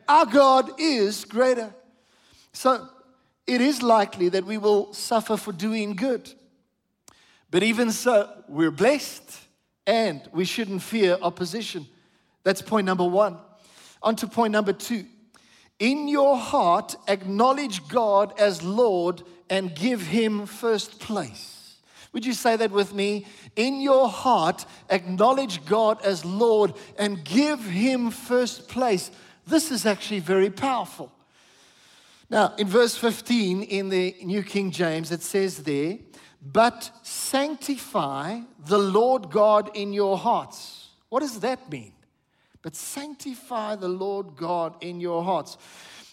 Our 0.07 0.25
God 0.25 0.79
is 0.79 1.25
greater. 1.25 1.73
So 2.53 2.87
it 3.47 3.59
is 3.59 3.81
likely 3.81 4.29
that 4.29 4.45
we 4.45 4.57
will 4.57 4.93
suffer 4.93 5.35
for 5.35 5.51
doing 5.51 5.95
good. 5.95 6.31
But 7.51 7.63
even 7.63 7.91
so, 7.91 8.29
we're 8.47 8.71
blessed 8.71 9.39
and 9.85 10.21
we 10.31 10.45
shouldn't 10.45 10.81
fear 10.81 11.17
opposition. 11.21 11.85
That's 12.43 12.61
point 12.61 12.85
number 12.85 13.05
one. 13.05 13.37
On 14.01 14.15
to 14.15 14.27
point 14.27 14.51
number 14.51 14.73
two. 14.73 15.05
In 15.83 16.07
your 16.07 16.37
heart, 16.37 16.95
acknowledge 17.09 17.89
God 17.89 18.39
as 18.39 18.63
Lord 18.63 19.21
and 19.49 19.75
give 19.75 20.01
Him 20.01 20.45
first 20.45 20.97
place. 20.97 21.75
Would 22.13 22.25
you 22.25 22.31
say 22.31 22.55
that 22.55 22.71
with 22.71 22.93
me? 22.93 23.25
In 23.57 23.81
your 23.81 24.07
heart, 24.07 24.65
acknowledge 24.89 25.65
God 25.65 26.01
as 26.01 26.23
Lord 26.23 26.73
and 26.97 27.25
give 27.25 27.65
Him 27.65 28.11
first 28.11 28.69
place. 28.69 29.11
This 29.45 29.71
is 29.71 29.85
actually 29.85 30.21
very 30.21 30.49
powerful. 30.49 31.11
Now, 32.29 32.53
in 32.57 32.67
verse 32.67 32.95
15 32.95 33.63
in 33.63 33.89
the 33.89 34.15
New 34.23 34.41
King 34.41 34.71
James, 34.71 35.11
it 35.11 35.21
says 35.21 35.63
there, 35.63 35.97
but 36.41 36.91
sanctify 37.03 38.39
the 38.67 38.79
Lord 38.79 39.31
God 39.31 39.75
in 39.75 39.91
your 39.91 40.17
hearts. 40.17 40.91
What 41.09 41.19
does 41.19 41.41
that 41.41 41.69
mean? 41.69 41.91
But 42.63 42.75
sanctify 42.75 43.75
the 43.75 43.89
Lord 43.89 44.35
God 44.35 44.75
in 44.81 44.99
your 44.99 45.23
hearts. 45.23 45.57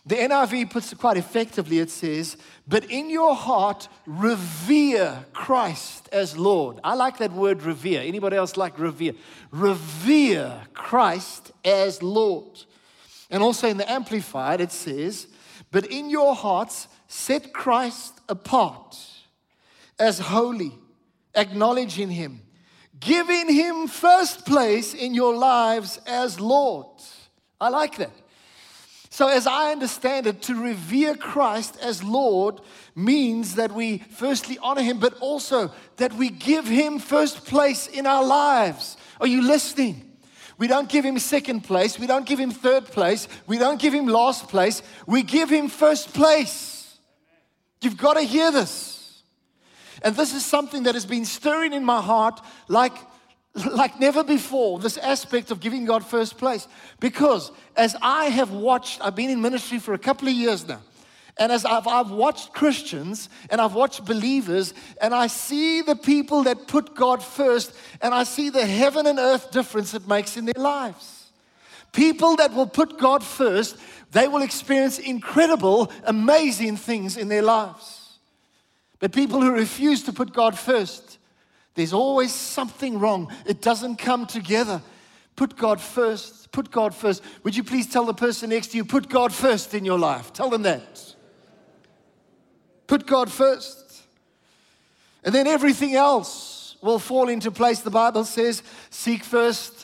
The 0.05 0.17
NIV 0.17 0.71
puts 0.71 0.93
it 0.93 0.99
quite 0.99 1.17
effectively. 1.17 1.79
It 1.79 1.91
says, 1.91 2.37
But 2.67 2.91
in 2.91 3.09
your 3.09 3.35
heart, 3.35 3.89
revere 4.07 5.25
Christ 5.33 6.09
as 6.11 6.37
Lord. 6.37 6.81
I 6.83 6.95
like 6.95 7.19
that 7.19 7.33
word 7.33 7.63
revere. 7.63 8.01
Anybody 8.01 8.37
else 8.37 8.57
like 8.57 8.79
revere? 8.79 9.13
Revere 9.53 10.63
Christ 10.75 11.53
as 11.65 12.03
Lord. 12.03 12.65
And 13.31 13.43
also 13.43 13.69
in 13.69 13.77
the 13.77 13.91
Amplified, 13.91 14.61
it 14.61 14.73
says, 14.73 15.29
But 15.71 15.87
in 15.87 16.11
your 16.11 16.35
hearts, 16.35 16.89
set 17.07 17.53
Christ 17.53 18.21
apart 18.29 18.97
as 19.99 20.19
holy, 20.19 20.73
acknowledging 21.35 22.11
him 22.11 22.41
giving 23.01 23.53
him 23.53 23.89
first 23.89 24.47
place 24.47 24.95
in 24.95 25.15
your 25.15 25.35
lives 25.35 25.99
as 26.07 26.39
Lord. 26.39 26.87
I 27.61 27.69
like 27.69 27.97
that. 27.97 28.13
So, 29.13 29.27
as 29.27 29.47
I 29.47 29.73
understand 29.73 30.29
it, 30.29 30.43
to 30.43 30.55
revere 30.55 31.17
Christ 31.17 31.77
as 31.83 32.03
Lord 32.03 32.61
means 32.95 33.57
that 33.57 33.73
we 33.73 33.99
firstly 33.99 34.57
honor 34.63 34.83
him, 34.83 35.01
but 35.01 35.19
also 35.19 35.73
that 35.97 36.13
we 36.13 36.31
give 36.31 36.67
him 36.67 37.01
first 37.01 37.45
place 37.45 37.89
in 37.89 38.07
our 38.07 38.25
lives. 38.25 38.97
Are 39.21 39.27
you 39.27 39.43
listening? 39.43 40.11
We 40.59 40.69
don't 40.69 40.89
give 40.89 41.05
him 41.05 41.19
second 41.19 41.63
place. 41.63 41.99
We 41.99 42.07
don't 42.07 42.27
give 42.27 42.39
him 42.39 42.51
third 42.51 42.85
place. 42.85 43.27
We 43.47 43.59
don't 43.59 43.81
give 43.81 43.95
him 43.95 44.07
last 44.07 44.49
place. 44.49 44.83
We 45.07 45.23
give 45.23 45.51
him 45.51 45.69
first 45.69 46.13
place. 46.13 46.99
You've 47.81 47.97
got 47.97 48.15
to 48.15 48.23
hear 48.23 48.53
this. 48.53 49.00
And 50.03 50.17
this 50.17 50.35
is 50.35 50.45
something 50.45 50.85
that 50.85 50.95
has 50.95 51.07
been 51.07 51.25
stirring 51.25 51.73
in 51.73 51.85
my 51.85 52.01
heart 52.01 52.41
like, 52.69 52.95
like 53.73 53.99
never 54.01 54.25
before 54.25 54.79
this 54.79 54.97
aspect 54.97 55.51
of 55.51 55.61
giving 55.61 55.85
God 55.85 56.05
first 56.05 56.39
place. 56.39 56.67
Because 57.01 57.53
as 57.77 57.97
I 58.01 58.27
have 58.27 58.51
watched, 58.51 59.01
I've 59.03 59.17
been 59.17 59.31
in 59.31 59.41
ministry 59.41 59.79
for 59.79 59.95
a 59.95 59.99
couple 59.99 60.29
of 60.29 60.35
years 60.35 60.67
now. 60.67 60.81
And 61.37 61.51
as 61.51 61.65
I've, 61.65 61.87
I've 61.87 62.11
watched 62.11 62.53
Christians 62.53 63.31
and 63.49 63.61
I've 63.61 63.75
watched 63.75 64.05
believers, 64.05 64.75
and 65.01 65.15
I 65.15 65.27
see 65.27 65.81
the 65.81 65.97
people 65.97 66.43
that 66.45 66.67
put 66.67 66.95
God 66.95 67.23
first, 67.23 67.73
and 68.03 68.13
I 68.13 68.25
see 68.25 68.51
the 68.51 68.67
heaven 68.67 69.07
and 69.07 69.19
earth 69.19 69.51
difference 69.51 69.95
it 69.95 70.07
makes 70.07 70.37
in 70.37 70.45
their 70.45 70.63
lives. 70.63 71.31
People 71.93 72.37
that 72.37 72.53
will 72.53 72.67
put 72.67 72.99
God 72.99 73.25
first, 73.25 73.77
they 74.13 74.29
will 74.29 74.43
experience 74.43 74.99
incredible, 74.99 75.91
amazing 76.05 76.77
things 76.77 77.17
in 77.17 77.29
their 77.29 77.43
lives. 77.43 78.00
But 79.01 79.13
people 79.13 79.41
who 79.41 79.51
refuse 79.51 80.05
to 80.05 80.13
put 80.13 80.33
God 80.33 80.57
first, 80.57 81.19
there's 81.75 81.93
always 81.93 82.33
something 82.33 83.01
wrong. 83.01 83.33
It 83.47 83.61
doesn't 83.61 83.97
come 83.97 84.27
together. 84.27 84.83
Put 85.35 85.57
God 85.57 85.81
first. 85.81 86.53
Put 86.53 86.71
God 86.71 86.95
first. 86.95 87.23
Would 87.43 87.57
you 87.57 87.65
please 87.65 87.87
tell 87.87 88.05
the 88.05 88.15
person 88.15 88.51
next 88.51 88.69
to 88.69 88.77
you, 88.77 88.85
put 88.85 89.09
God 89.09 89.33
first 89.33 89.75
in 89.75 89.85
your 89.85 89.99
life? 89.99 90.33
Tell 90.33 90.51
them 90.51 90.63
that. 90.63 91.15
Put 92.87 93.07
God 93.07 93.33
first. 93.33 94.03
And 95.25 95.35
then 95.35 95.47
everything 95.47 95.95
else 95.95 96.77
will 96.83 96.99
fall 96.99 97.29
into 97.29 97.51
place. 97.51 97.81
The 97.81 97.91
Bible 97.91 98.25
says, 98.25 98.63
seek 98.91 99.25
first. 99.25 99.80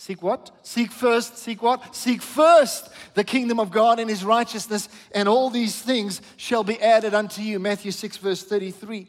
Seek 0.00 0.22
what? 0.22 0.50
Seek 0.62 0.92
first, 0.92 1.36
seek 1.36 1.60
what? 1.60 1.94
Seek 1.94 2.22
first 2.22 2.88
the 3.12 3.22
kingdom 3.22 3.60
of 3.60 3.70
God 3.70 3.98
and 3.98 4.08
his 4.08 4.24
righteousness, 4.24 4.88
and 5.14 5.28
all 5.28 5.50
these 5.50 5.82
things 5.82 6.22
shall 6.38 6.64
be 6.64 6.80
added 6.80 7.12
unto 7.12 7.42
you. 7.42 7.58
Matthew 7.58 7.90
6, 7.90 8.16
verse 8.16 8.42
33. 8.42 9.06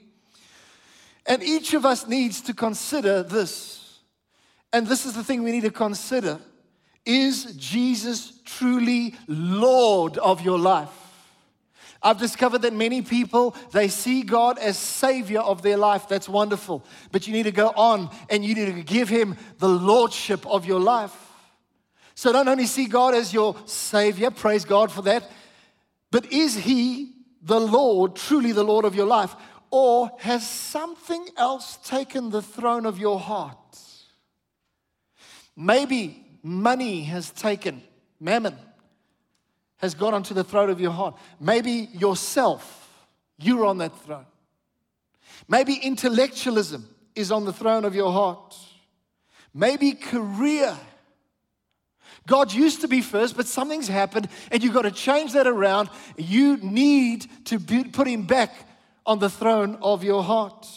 And 1.25 1.41
each 1.43 1.73
of 1.73 1.85
us 1.85 2.07
needs 2.07 2.41
to 2.41 2.53
consider 2.53 3.23
this. 3.23 3.99
And 4.73 4.85
this 4.85 5.05
is 5.05 5.13
the 5.13 5.23
thing 5.23 5.43
we 5.43 5.53
need 5.53 5.63
to 5.63 5.71
consider 5.71 6.39
is 7.05 7.55
Jesus 7.55 8.41
truly 8.43 9.15
Lord 9.29 10.17
of 10.17 10.41
your 10.41 10.59
life? 10.59 10.89
I've 12.03 12.17
discovered 12.17 12.63
that 12.63 12.73
many 12.73 13.01
people 13.01 13.55
they 13.71 13.87
see 13.87 14.23
God 14.23 14.57
as 14.57 14.77
savior 14.77 15.39
of 15.39 15.61
their 15.61 15.77
life. 15.77 16.07
That's 16.07 16.27
wonderful. 16.27 16.83
But 17.11 17.27
you 17.27 17.33
need 17.33 17.43
to 17.43 17.51
go 17.51 17.69
on 17.69 18.09
and 18.29 18.43
you 18.43 18.55
need 18.55 18.73
to 18.73 18.83
give 18.83 19.07
him 19.07 19.37
the 19.59 19.69
lordship 19.69 20.45
of 20.47 20.65
your 20.65 20.79
life. 20.79 21.15
So 22.15 22.31
don't 22.31 22.47
only 22.47 22.65
see 22.65 22.85
God 22.85 23.13
as 23.13 23.33
your 23.33 23.55
savior, 23.65 24.31
praise 24.31 24.65
God 24.65 24.91
for 24.91 25.03
that, 25.03 25.29
but 26.11 26.31
is 26.31 26.55
he 26.55 27.13
the 27.41 27.59
Lord, 27.59 28.15
truly 28.15 28.51
the 28.51 28.63
Lord 28.63 28.85
of 28.85 28.95
your 28.95 29.07
life? 29.07 29.33
Or 29.71 30.11
has 30.19 30.47
something 30.47 31.25
else 31.37 31.77
taken 31.77 32.29
the 32.29 32.41
throne 32.41 32.85
of 32.85 32.99
your 32.99 33.19
heart? 33.19 33.57
Maybe 35.55 36.25
money 36.43 37.03
has 37.03 37.31
taken, 37.31 37.81
mammon 38.19 38.57
has 39.81 39.95
got 39.95 40.13
onto 40.13 40.33
the 40.33 40.43
throne 40.43 40.69
of 40.69 40.79
your 40.79 40.91
heart. 40.91 41.17
Maybe 41.39 41.89
yourself, 41.93 43.05
you're 43.37 43.65
on 43.65 43.79
that 43.79 43.97
throne. 44.01 44.25
Maybe 45.47 45.73
intellectualism 45.73 46.87
is 47.15 47.31
on 47.31 47.45
the 47.45 47.53
throne 47.53 47.83
of 47.83 47.95
your 47.95 48.11
heart. 48.11 48.55
Maybe 49.53 49.93
career. 49.93 50.77
God 52.27 52.53
used 52.53 52.81
to 52.81 52.87
be 52.87 53.01
first, 53.01 53.35
but 53.35 53.47
something's 53.47 53.87
happened 53.87 54.29
and 54.51 54.63
you've 54.63 54.73
got 54.73 54.83
to 54.83 54.91
change 54.91 55.33
that 55.33 55.47
around. 55.47 55.89
You 56.15 56.57
need 56.57 57.25
to 57.45 57.59
put 57.59 58.07
him 58.07 58.23
back 58.23 58.53
on 59.05 59.19
the 59.19 59.29
throne 59.29 59.77
of 59.81 60.03
your 60.03 60.23
heart. 60.23 60.67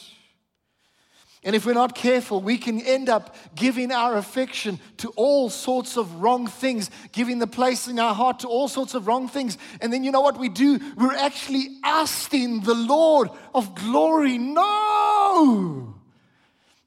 And 1.44 1.54
if 1.54 1.66
we're 1.66 1.74
not 1.74 1.94
careful, 1.94 2.40
we 2.40 2.56
can 2.56 2.80
end 2.80 3.10
up 3.10 3.36
giving 3.54 3.92
our 3.92 4.16
affection 4.16 4.80
to 4.96 5.10
all 5.10 5.50
sorts 5.50 5.98
of 5.98 6.22
wrong 6.22 6.46
things, 6.46 6.90
giving 7.12 7.38
the 7.38 7.46
place 7.46 7.86
in 7.86 7.98
our 7.98 8.14
heart 8.14 8.40
to 8.40 8.48
all 8.48 8.66
sorts 8.66 8.94
of 8.94 9.06
wrong 9.06 9.28
things. 9.28 9.58
And 9.82 9.92
then 9.92 10.04
you 10.04 10.10
know 10.10 10.22
what 10.22 10.38
we 10.38 10.48
do? 10.48 10.80
We're 10.96 11.14
actually 11.14 11.68
asking 11.84 12.62
the 12.62 12.74
Lord 12.74 13.28
of 13.54 13.74
glory, 13.74 14.38
no! 14.38 15.94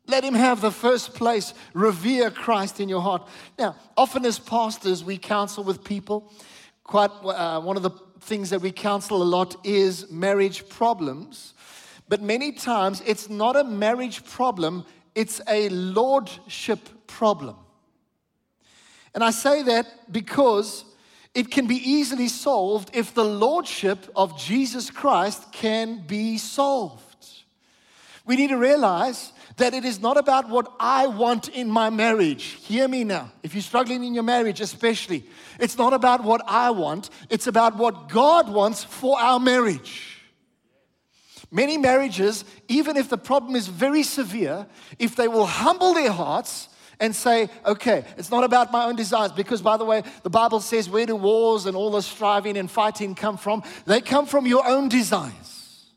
Let 0.08 0.24
him 0.24 0.34
have 0.34 0.62
the 0.62 0.72
first 0.72 1.14
place. 1.14 1.54
Revere 1.74 2.32
Christ 2.32 2.80
in 2.80 2.90
your 2.90 3.02
heart. 3.02 3.28
Now, 3.60 3.76
often 3.96 4.26
as 4.26 4.40
pastors, 4.40 5.04
we 5.04 5.18
counsel 5.18 5.64
with 5.64 5.84
people. 5.84 6.32
Quite 6.84 7.12
uh, 7.24 7.60
one 7.62 7.78
of 7.78 7.84
the 7.84 7.92
things 8.22 8.50
that 8.50 8.62
we 8.62 8.72
counsel 8.72 9.22
a 9.22 9.26
lot 9.26 9.56
is 9.66 10.10
marriage 10.10 10.68
problems. 10.70 11.54
But 12.10 12.22
many 12.22 12.52
times 12.54 13.02
it's 13.06 13.30
not 13.30 13.56
a 13.56 13.64
marriage 13.64 14.24
problem, 14.26 14.86
it's 15.16 15.42
a 15.48 15.70
lordship 15.70 17.08
problem. 17.08 17.56
And 19.14 19.24
I 19.24 19.32
say 19.32 19.64
that 19.64 20.12
because 20.12 20.86
it 21.34 21.52
can 21.52 21.68
be 21.68 21.76
easily 21.76 22.28
solved 22.28 22.92
if 22.94 23.14
the 23.14 23.26
lordship 23.26 24.10
of 24.16 24.40
Jesus 24.40 24.90
Christ 24.90 25.52
can 25.52 26.06
be 26.06 26.38
solved. 26.38 27.04
We 28.26 28.36
need 28.36 28.50
to 28.50 28.58
realize 28.58 29.32
that 29.56 29.74
it 29.74 29.86
is 29.86 30.00
not 30.00 30.18
about 30.18 30.50
what 30.50 30.72
I 30.80 31.08
want 31.08 31.48
in 31.50 31.70
my 31.70 31.90
marriage. 31.90 32.44
Hear 32.44 32.88
me 32.88 33.04
now. 33.04 33.32
If 33.42 33.56
you're 33.56 33.64
struggling 33.64 34.04
in 34.04 34.14
your 34.14 34.24
marriage, 34.24 34.62
especially, 34.62 35.26
it's 35.60 35.78
not 35.78 35.94
about 35.94 36.24
what 36.24 36.42
I 36.46 36.72
want, 36.72 37.10
it's 37.30 37.48
about 37.48 37.78
what 37.78 38.10
God 38.10 38.50
wants 38.50 38.84
for 38.84 39.20
our 39.20 39.40
marriage. 39.40 40.17
Many 41.52 41.78
marriages, 41.78 42.44
even 42.68 42.98
if 42.98 43.10
the 43.10 43.18
problem 43.18 43.56
is 43.56 43.68
very 43.68 44.04
severe, 44.04 44.68
if 45.00 45.16
they 45.16 45.28
will 45.28 45.46
humble 45.46 45.94
their 45.94 46.12
hearts 46.12 46.70
and 47.00 47.16
say, 47.16 47.50
okay, 47.66 48.04
it's 48.18 48.32
not 48.32 48.44
about 48.44 48.72
my 48.72 48.86
own 48.86 48.96
desires, 48.96 49.32
because 49.32 49.62
by 49.62 49.78
the 49.78 49.86
way, 49.86 50.04
the 50.24 50.30
Bible 50.30 50.60
says, 50.60 50.90
where 50.90 51.06
do 51.06 51.16
wars 51.16 51.66
and 51.66 51.78
all 51.78 51.92
the 51.92 52.02
striving 52.02 52.58
and 52.58 52.70
fighting 52.70 53.16
come 53.16 53.38
from? 53.38 53.64
They 53.86 54.02
come 54.02 54.26
from 54.26 54.46
your 54.46 54.68
own 54.68 54.90
desires. 54.90 55.94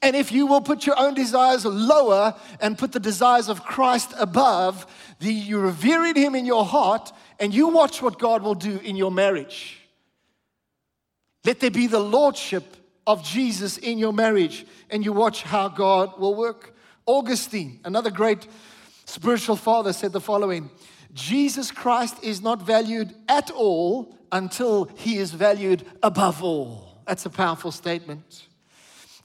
And 0.00 0.16
if 0.16 0.32
you 0.32 0.46
will 0.46 0.60
put 0.60 0.86
your 0.86 0.98
own 0.98 1.14
desires 1.14 1.64
lower 1.64 2.34
and 2.60 2.78
put 2.78 2.92
the 2.92 3.00
desires 3.00 3.48
of 3.48 3.64
Christ 3.64 4.14
above, 4.18 4.86
the, 5.18 5.32
you're 5.32 5.60
revering 5.60 6.14
Him 6.14 6.34
in 6.34 6.46
your 6.46 6.64
heart, 6.64 7.12
and 7.38 7.52
you 7.52 7.68
watch 7.68 8.00
what 8.00 8.18
God 8.18 8.42
will 8.42 8.54
do 8.54 8.78
in 8.78 8.96
your 8.96 9.10
marriage. 9.10 9.80
Let 11.44 11.60
there 11.60 11.70
be 11.70 11.86
the 11.86 12.00
Lordship 12.00 12.77
of 13.08 13.24
Jesus 13.24 13.78
in 13.78 13.98
your 13.98 14.12
marriage, 14.12 14.66
and 14.90 15.02
you 15.02 15.14
watch 15.14 15.42
how 15.42 15.66
God 15.66 16.20
will 16.20 16.34
work. 16.34 16.76
Augustine, 17.06 17.80
another 17.84 18.10
great 18.10 18.46
spiritual 19.06 19.56
father, 19.56 19.94
said 19.94 20.12
the 20.12 20.20
following 20.20 20.70
Jesus 21.14 21.70
Christ 21.70 22.22
is 22.22 22.42
not 22.42 22.60
valued 22.60 23.14
at 23.26 23.50
all 23.50 24.14
until 24.30 24.90
he 24.94 25.16
is 25.16 25.30
valued 25.32 25.86
above 26.02 26.44
all. 26.44 27.00
That's 27.06 27.24
a 27.24 27.30
powerful 27.30 27.72
statement. 27.72 28.46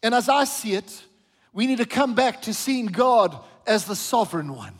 And 0.01 0.15
as 0.15 0.29
I 0.29 0.45
see 0.45 0.75
it, 0.75 1.03
we 1.51 1.67
need 1.67 1.79
to 1.79 1.85
come 1.85 2.15
back 2.15 2.41
to 2.43 2.53
seeing 2.53 2.85
God 2.85 3.37
as 3.67 3.83
the 3.83 3.97
sovereign 3.97 4.55
one. 4.55 4.75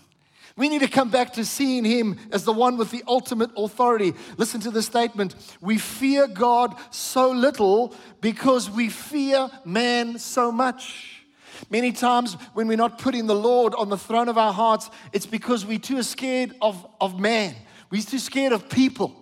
We 0.55 0.69
need 0.69 0.81
to 0.81 0.87
come 0.87 1.09
back 1.09 1.33
to 1.33 1.45
seeing 1.45 1.83
Him 1.83 2.17
as 2.31 2.43
the 2.43 2.53
one 2.53 2.77
with 2.77 2.91
the 2.91 3.03
ultimate 3.07 3.49
authority. 3.57 4.13
Listen 4.37 4.61
to 4.61 4.71
the 4.71 4.83
statement. 4.83 5.35
We 5.61 5.79
fear 5.79 6.27
God 6.27 6.75
so 6.91 7.31
little 7.31 7.95
because 8.21 8.69
we 8.69 8.89
fear 8.89 9.49
man 9.65 10.19
so 10.19 10.51
much. 10.51 11.23
Many 11.71 11.91
times 11.91 12.35
when 12.53 12.67
we're 12.67 12.77
not 12.77 12.99
putting 12.99 13.25
the 13.25 13.35
Lord 13.35 13.73
on 13.73 13.89
the 13.89 13.97
throne 13.97 14.29
of 14.29 14.37
our 14.37 14.53
hearts, 14.53 14.91
it's 15.11 15.25
because 15.25 15.65
we're 15.65 15.79
too 15.79 16.03
scared 16.03 16.55
of, 16.61 16.85
of 17.01 17.19
man. 17.19 17.55
We're 17.89 18.03
too 18.03 18.19
scared 18.19 18.53
of 18.53 18.69
people. 18.69 19.15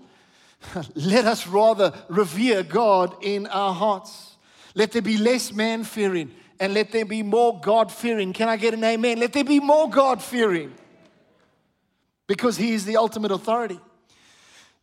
Let 0.95 1.25
us 1.25 1.47
rather 1.47 1.93
revere 2.09 2.63
God 2.63 3.15
in 3.21 3.47
our 3.47 3.73
hearts. 3.73 4.35
Let 4.75 4.91
there 4.91 5.01
be 5.01 5.17
less 5.17 5.53
man 5.53 5.85
fearing 5.85 6.31
and 6.59 6.73
let 6.73 6.91
there 6.91 7.05
be 7.05 7.23
more 7.23 7.59
God 7.59 7.91
fearing. 7.91 8.33
Can 8.33 8.47
I 8.47 8.55
get 8.55 8.73
an 8.73 8.83
amen? 8.83 9.19
Let 9.19 9.33
there 9.33 9.43
be 9.43 9.59
more 9.59 9.89
God 9.89 10.21
fearing 10.21 10.73
because 12.31 12.55
he 12.55 12.71
is 12.71 12.85
the 12.85 12.95
ultimate 12.95 13.29
authority. 13.29 13.77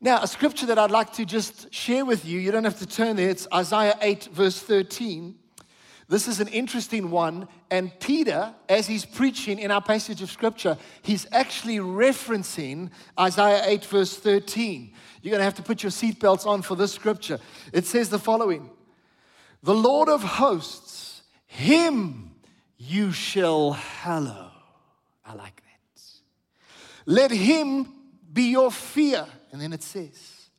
Now, 0.02 0.22
a 0.22 0.26
scripture 0.26 0.66
that 0.66 0.78
I'd 0.78 0.90
like 0.90 1.14
to 1.14 1.24
just 1.24 1.72
share 1.72 2.04
with 2.04 2.26
you, 2.26 2.38
you 2.38 2.50
don't 2.50 2.64
have 2.64 2.78
to 2.80 2.86
turn 2.86 3.16
there, 3.16 3.30
it's 3.30 3.48
Isaiah 3.50 3.96
8, 4.02 4.24
verse 4.30 4.60
13. 4.60 5.34
This 6.08 6.28
is 6.28 6.40
an 6.40 6.48
interesting 6.48 7.10
one. 7.10 7.48
And 7.70 7.98
Peter, 8.00 8.54
as 8.68 8.86
he's 8.86 9.06
preaching 9.06 9.60
in 9.60 9.70
our 9.70 9.80
passage 9.80 10.20
of 10.20 10.30
scripture, 10.30 10.76
he's 11.00 11.26
actually 11.32 11.78
referencing 11.78 12.90
Isaiah 13.18 13.62
8, 13.64 13.84
verse 13.86 14.14
13. 14.18 14.92
You're 15.22 15.30
going 15.30 15.40
to 15.40 15.44
have 15.44 15.54
to 15.54 15.62
put 15.62 15.82
your 15.82 15.90
seatbelts 15.90 16.44
on 16.44 16.60
for 16.60 16.76
this 16.76 16.92
scripture. 16.92 17.38
It 17.72 17.86
says 17.86 18.10
the 18.10 18.18
following 18.18 18.68
The 19.62 19.74
Lord 19.74 20.10
of 20.10 20.22
hosts, 20.22 21.22
him 21.46 22.32
you 22.76 23.10
shall 23.10 23.70
hallow. 23.70 24.50
I 25.24 25.32
like 25.32 25.56
that. 25.56 25.67
Let 27.08 27.30
him 27.30 27.88
be 28.30 28.50
your 28.50 28.70
fear. 28.70 29.26
And 29.50 29.62
then 29.62 29.72
it 29.72 29.82
says, 29.82 30.50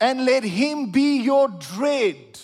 and 0.00 0.24
let 0.24 0.42
him 0.42 0.90
be 0.90 1.18
your 1.18 1.46
dread. 1.46 2.40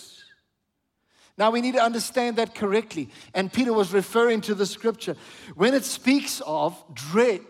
Now 1.37 1.51
we 1.51 1.61
need 1.61 1.75
to 1.75 1.83
understand 1.83 2.37
that 2.37 2.55
correctly. 2.55 3.11
And 3.35 3.53
Peter 3.53 3.73
was 3.73 3.93
referring 3.93 4.43
to 4.43 4.55
the 4.55 4.65
scripture. 4.65 5.17
When 5.57 5.75
it 5.75 5.85
speaks 5.85 6.41
of 6.47 6.81
dread, 6.95 7.41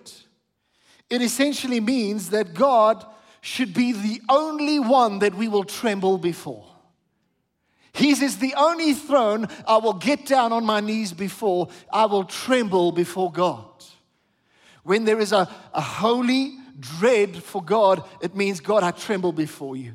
it 1.11 1.21
essentially 1.21 1.81
means 1.81 2.31
that 2.31 2.55
God 2.55 3.05
should 3.43 3.75
be 3.75 3.93
the 3.93 4.23
only 4.31 4.81
one 4.81 5.19
that 5.19 5.35
we 5.35 5.47
will 5.47 5.65
tremble 5.65 6.17
before. 6.17 6.65
His 7.93 8.23
is 8.23 8.39
the 8.39 8.55
only 8.55 8.95
throne 8.95 9.47
I 9.69 9.77
will 9.77 9.93
get 9.93 10.25
down 10.25 10.55
on 10.55 10.65
my 10.65 10.81
knees 10.81 11.13
before. 11.13 11.69
I 11.93 12.07
will 12.07 12.25
tremble 12.25 12.93
before 12.93 13.31
God. 13.31 13.72
When 14.83 15.05
there 15.05 15.21
is 15.21 15.33
a, 15.33 15.49
a 15.73 15.81
holy 15.81 16.57
dread 16.79 17.37
for 17.37 17.62
God, 17.62 18.03
it 18.21 18.35
means, 18.35 18.61
God, 18.61 18.83
I 18.83 18.90
tremble 18.90 19.33
before 19.33 19.77
you 19.77 19.92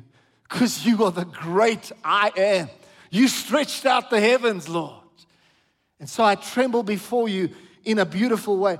because 0.48 0.84
you 0.84 1.04
are 1.04 1.10
the 1.12 1.24
great 1.24 1.92
I 2.02 2.32
am. 2.36 2.68
You 3.10 3.28
stretched 3.28 3.86
out 3.86 4.10
the 4.10 4.20
heavens, 4.20 4.68
Lord. 4.68 5.02
And 6.00 6.08
so 6.08 6.24
I 6.24 6.36
tremble 6.36 6.82
before 6.82 7.28
you 7.28 7.50
in 7.84 7.98
a 7.98 8.06
beautiful 8.06 8.58
way. 8.58 8.78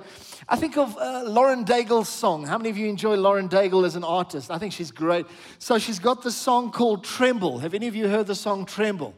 I 0.49 0.57
think 0.57 0.77
of 0.77 0.97
uh, 0.97 1.25
Lauren 1.27 1.65
Daigle's 1.65 2.09
song. 2.09 2.47
How 2.47 2.57
many 2.57 2.71
of 2.71 2.79
you 2.79 2.89
enjoy 2.89 3.17
Lauren 3.17 3.49
Daigle 3.49 3.85
as 3.85 3.97
an 3.97 4.05
artist? 4.05 4.51
I 4.51 4.59
think 4.59 4.73
she's 4.73 4.91
great. 4.91 5.27
So 5.59 5.79
she's 5.79 5.99
got 5.99 6.23
the 6.23 6.31
song 6.31 6.71
called 6.71 7.05
Tremble. 7.05 7.59
Have 7.59 7.75
any 7.75 7.87
of 7.87 7.95
you 7.95 8.09
heard 8.09 8.27
the 8.27 8.35
song 8.35 8.65
Tremble? 8.65 9.15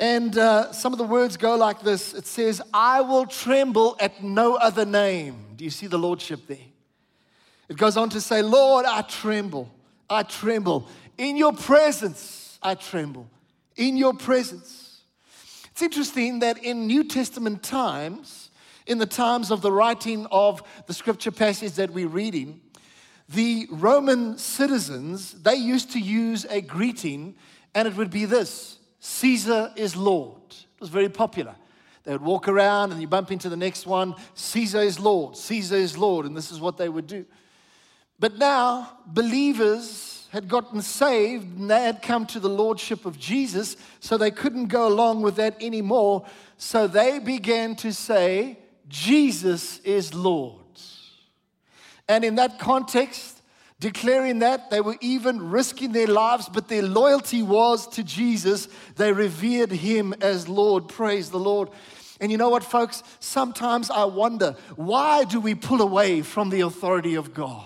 And 0.00 0.38
uh, 0.38 0.72
some 0.72 0.94
of 0.94 0.98
the 0.98 1.04
words 1.04 1.36
go 1.36 1.56
like 1.56 1.82
this 1.82 2.14
it 2.14 2.26
says, 2.26 2.62
I 2.72 3.02
will 3.02 3.26
tremble 3.26 3.96
at 4.00 4.24
no 4.24 4.54
other 4.54 4.86
name. 4.86 5.36
Do 5.56 5.62
you 5.62 5.70
see 5.70 5.86
the 5.86 5.98
Lordship 5.98 6.46
there? 6.46 6.56
It 7.68 7.76
goes 7.76 7.98
on 7.98 8.08
to 8.10 8.20
say, 8.20 8.40
Lord, 8.40 8.86
I 8.86 9.02
tremble. 9.02 9.70
I 10.08 10.22
tremble. 10.22 10.88
In 11.18 11.36
your 11.36 11.52
presence, 11.52 12.58
I 12.62 12.76
tremble. 12.76 13.28
In 13.76 13.98
your 13.98 14.14
presence. 14.14 15.02
It's 15.70 15.82
interesting 15.82 16.38
that 16.38 16.64
in 16.64 16.86
New 16.86 17.04
Testament 17.04 17.62
times, 17.62 18.50
in 18.86 18.96
the 18.96 19.06
times 19.06 19.50
of 19.50 19.60
the 19.60 19.70
writing 19.70 20.26
of 20.32 20.62
the 20.86 20.94
scripture 20.94 21.30
passage 21.30 21.74
that 21.74 21.90
we're 21.90 22.08
reading, 22.08 22.62
the 23.28 23.68
Roman 23.70 24.38
citizens, 24.38 25.34
they 25.42 25.56
used 25.56 25.92
to 25.92 26.00
use 26.00 26.46
a 26.46 26.62
greeting, 26.62 27.36
and 27.74 27.86
it 27.86 27.96
would 27.96 28.10
be 28.10 28.24
this 28.24 28.79
Caesar 29.00 29.72
is 29.76 29.96
Lord. 29.96 30.42
It 30.50 30.80
was 30.80 30.90
very 30.90 31.08
popular. 31.08 31.56
They 32.04 32.12
would 32.12 32.22
walk 32.22 32.48
around 32.48 32.92
and 32.92 33.00
you 33.00 33.06
bump 33.06 33.30
into 33.32 33.48
the 33.48 33.56
next 33.56 33.86
one 33.86 34.14
Caesar 34.34 34.80
is 34.80 34.98
Lord, 34.98 35.36
Caesar 35.36 35.76
is 35.76 35.98
Lord, 35.98 36.26
and 36.26 36.36
this 36.36 36.50
is 36.50 36.60
what 36.60 36.76
they 36.76 36.88
would 36.88 37.06
do. 37.06 37.26
But 38.18 38.38
now, 38.38 38.98
believers 39.06 40.28
had 40.30 40.48
gotten 40.48 40.82
saved 40.82 41.58
and 41.58 41.70
they 41.70 41.82
had 41.82 42.02
come 42.02 42.26
to 42.26 42.40
the 42.40 42.48
Lordship 42.48 43.04
of 43.04 43.18
Jesus, 43.18 43.76
so 43.98 44.16
they 44.16 44.30
couldn't 44.30 44.66
go 44.66 44.86
along 44.86 45.22
with 45.22 45.36
that 45.36 45.60
anymore. 45.62 46.24
So 46.56 46.86
they 46.86 47.18
began 47.18 47.74
to 47.76 47.92
say, 47.92 48.58
Jesus 48.88 49.78
is 49.80 50.14
Lord. 50.14 50.56
And 52.08 52.24
in 52.24 52.34
that 52.36 52.58
context, 52.58 53.39
declaring 53.80 54.40
that. 54.40 54.70
They 54.70 54.80
were 54.80 54.96
even 55.00 55.50
risking 55.50 55.92
their 55.92 56.06
lives, 56.06 56.48
but 56.48 56.68
their 56.68 56.82
loyalty 56.82 57.42
was 57.42 57.88
to 57.88 58.04
Jesus. 58.04 58.68
They 58.96 59.12
revered 59.12 59.72
him 59.72 60.14
as 60.20 60.48
Lord. 60.48 60.88
Praise 60.88 61.30
the 61.30 61.38
Lord. 61.38 61.70
And 62.20 62.30
you 62.30 62.36
know 62.36 62.50
what, 62.50 62.62
folks? 62.62 63.02
Sometimes 63.18 63.90
I 63.90 64.04
wonder 64.04 64.54
why 64.76 65.24
do 65.24 65.40
we 65.40 65.54
pull 65.54 65.80
away 65.80 66.20
from 66.20 66.50
the 66.50 66.60
authority 66.60 67.14
of 67.14 67.34
God? 67.34 67.64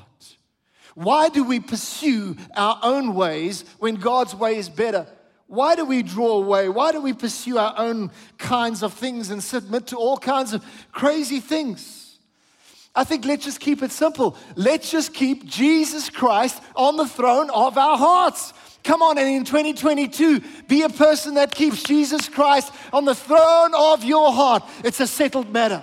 Why 0.95 1.29
do 1.29 1.43
we 1.43 1.59
pursue 1.59 2.37
our 2.57 2.79
own 2.83 3.15
ways 3.15 3.65
when 3.81 3.97
God's 3.97 4.33
way 4.33 4.57
is 4.57 4.69
better? 4.69 5.09
Why 5.49 5.75
do 5.75 5.85
we 5.85 6.05
draw 6.05 6.39
away? 6.39 6.69
Why 6.69 6.93
do 6.93 7.01
we 7.01 7.13
pursue 7.13 7.59
our 7.59 7.75
own 7.77 8.13
kinds 8.39 8.85
of 8.85 8.95
things 8.95 9.31
and 9.31 9.43
submit 9.43 9.89
to 9.89 9.97
all 9.97 10.17
kinds 10.17 10.53
of 10.53 10.65
crazy 10.93 11.41
things? 11.41 12.04
I 12.95 13.03
think 13.05 13.25
let's 13.25 13.45
just 13.45 13.59
keep 13.59 13.83
it 13.83 13.91
simple. 13.91 14.37
Let's 14.55 14.91
just 14.91 15.13
keep 15.13 15.45
Jesus 15.47 16.11
Christ 16.11 16.63
on 16.77 16.97
the 16.97 17.09
throne 17.09 17.51
of 17.51 17.77
our 17.77 17.99
hearts. 17.99 18.53
Come 18.85 19.03
on, 19.03 19.19
and 19.19 19.27
in 19.27 19.45
2022, 19.45 20.41
be 20.69 20.83
a 20.83 20.89
person 20.89 21.35
that 21.35 21.55
keeps 21.55 21.83
Jesus 21.83 22.29
Christ 22.29 22.73
on 22.93 23.05
the 23.05 23.15
throne 23.15 23.73
of 23.75 24.05
your 24.05 24.31
heart. 24.33 24.63
It's 24.85 25.01
a 25.01 25.07
settled 25.07 25.53
matter. 25.53 25.83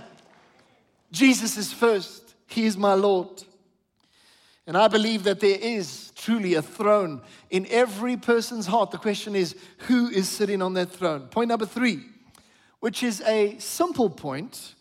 Jesus 1.12 1.58
is 1.58 1.74
first, 1.74 2.36
He 2.47 2.65
is 2.65 2.78
my 2.78 2.93
Lord. 2.93 3.43
And 4.67 4.78
I 4.78 4.88
believe 4.88 5.24
that 5.24 5.39
there 5.39 5.58
is 5.60 6.12
truly 6.15 6.54
a 6.54 6.62
throne 6.62 7.21
in 7.50 7.65
every 7.69 8.15
person's 8.15 8.67
heart. 8.67 8.91
The 8.91 8.97
question 8.97 9.36
is, 9.36 9.56
who 9.80 10.08
is 10.08 10.30
sitting 10.30 10.62
on 10.62 10.76
that 10.76 10.91
throne? 10.91 11.28
Point 11.28 11.50
number 11.50 11.65
three, 11.65 12.02
which 12.80 13.04
is 13.04 13.21
a 13.21 13.58
simple 13.58 14.10
point 14.10 14.76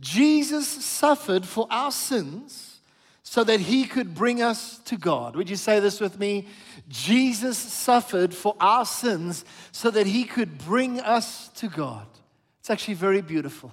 Jesus 0.00 0.66
suffered 0.68 1.46
for 1.46 1.66
our 1.70 1.92
sins 1.92 2.80
so 3.22 3.42
that 3.44 3.60
he 3.60 3.84
could 3.84 4.14
bring 4.14 4.42
us 4.42 4.78
to 4.80 4.96
God. 4.96 5.34
Would 5.34 5.50
you 5.50 5.56
say 5.56 5.80
this 5.80 6.00
with 6.00 6.18
me? 6.18 6.46
Jesus 6.88 7.56
suffered 7.58 8.34
for 8.34 8.54
our 8.60 8.84
sins 8.84 9.44
so 9.72 9.90
that 9.90 10.06
he 10.06 10.24
could 10.24 10.58
bring 10.58 11.00
us 11.00 11.48
to 11.56 11.68
God. 11.68 12.06
It's 12.60 12.70
actually 12.70 12.94
very 12.94 13.22
beautiful. 13.22 13.72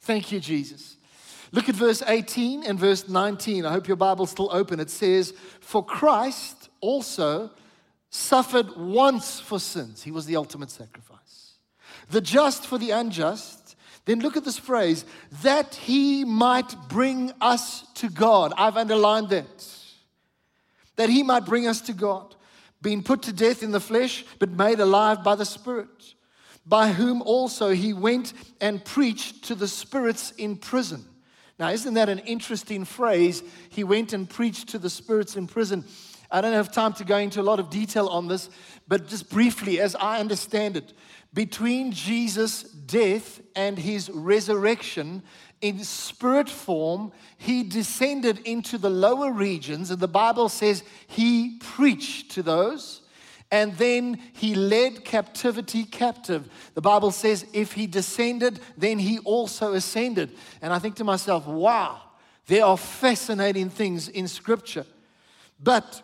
Thank 0.00 0.32
you, 0.32 0.40
Jesus. 0.40 0.96
Look 1.52 1.68
at 1.68 1.74
verse 1.74 2.02
18 2.06 2.64
and 2.64 2.78
verse 2.78 3.08
19. 3.08 3.64
I 3.64 3.72
hope 3.72 3.88
your 3.88 3.96
Bible's 3.96 4.30
still 4.30 4.50
open. 4.52 4.80
It 4.80 4.90
says, 4.90 5.32
For 5.60 5.84
Christ 5.84 6.68
also 6.80 7.50
suffered 8.10 8.76
once 8.76 9.40
for 9.40 9.58
sins. 9.58 10.02
He 10.02 10.10
was 10.10 10.26
the 10.26 10.36
ultimate 10.36 10.70
sacrifice. 10.70 11.54
The 12.10 12.20
just 12.20 12.66
for 12.66 12.78
the 12.78 12.90
unjust 12.90 13.57
then 14.08 14.20
look 14.20 14.38
at 14.38 14.44
this 14.44 14.58
phrase, 14.58 15.04
that 15.42 15.74
he 15.74 16.24
might 16.24 16.74
bring 16.88 17.30
us 17.42 17.82
to 17.92 18.08
God. 18.08 18.54
I've 18.56 18.78
underlined 18.78 19.28
that. 19.28 19.66
That 20.96 21.10
he 21.10 21.22
might 21.22 21.44
bring 21.44 21.66
us 21.66 21.82
to 21.82 21.92
God, 21.92 22.34
being 22.80 23.02
put 23.02 23.20
to 23.24 23.34
death 23.34 23.62
in 23.62 23.70
the 23.70 23.80
flesh, 23.80 24.24
but 24.38 24.48
made 24.48 24.80
alive 24.80 25.22
by 25.22 25.34
the 25.34 25.44
Spirit, 25.44 26.14
by 26.64 26.90
whom 26.90 27.20
also 27.20 27.68
he 27.70 27.92
went 27.92 28.32
and 28.62 28.82
preached 28.82 29.44
to 29.44 29.54
the 29.54 29.68
spirits 29.68 30.30
in 30.38 30.56
prison. 30.56 31.04
Now, 31.58 31.68
isn't 31.68 31.92
that 31.92 32.08
an 32.08 32.20
interesting 32.20 32.86
phrase? 32.86 33.42
He 33.68 33.84
went 33.84 34.14
and 34.14 34.28
preached 34.28 34.70
to 34.70 34.78
the 34.78 34.88
spirits 34.88 35.36
in 35.36 35.46
prison. 35.46 35.84
I 36.30 36.40
don't 36.40 36.54
have 36.54 36.72
time 36.72 36.94
to 36.94 37.04
go 37.04 37.18
into 37.18 37.40
a 37.40 37.42
lot 37.42 37.60
of 37.60 37.68
detail 37.68 38.06
on 38.08 38.28
this, 38.28 38.48
but 38.86 39.06
just 39.06 39.28
briefly, 39.28 39.80
as 39.80 39.94
I 39.96 40.18
understand 40.18 40.78
it, 40.78 40.94
between 41.34 41.92
Jesus' 41.92 42.62
death 42.62 43.40
and 43.54 43.78
his 43.78 44.10
resurrection, 44.10 45.22
in 45.60 45.82
spirit 45.84 46.48
form, 46.48 47.12
he 47.36 47.62
descended 47.62 48.38
into 48.40 48.78
the 48.78 48.90
lower 48.90 49.32
regions, 49.32 49.90
and 49.90 50.00
the 50.00 50.08
Bible 50.08 50.48
says 50.48 50.82
he 51.06 51.58
preached 51.60 52.30
to 52.32 52.42
those, 52.42 53.02
and 53.50 53.76
then 53.76 54.20
he 54.34 54.54
led 54.54 55.04
captivity 55.04 55.84
captive. 55.84 56.48
The 56.74 56.80
Bible 56.80 57.10
says 57.10 57.46
if 57.52 57.72
he 57.72 57.86
descended, 57.86 58.60
then 58.76 58.98
he 58.98 59.18
also 59.20 59.72
ascended. 59.72 60.36
And 60.60 60.72
I 60.72 60.78
think 60.78 60.96
to 60.96 61.04
myself, 61.04 61.46
wow, 61.46 62.00
there 62.46 62.64
are 62.64 62.76
fascinating 62.76 63.70
things 63.70 64.08
in 64.08 64.28
Scripture. 64.28 64.86
But 65.60 66.02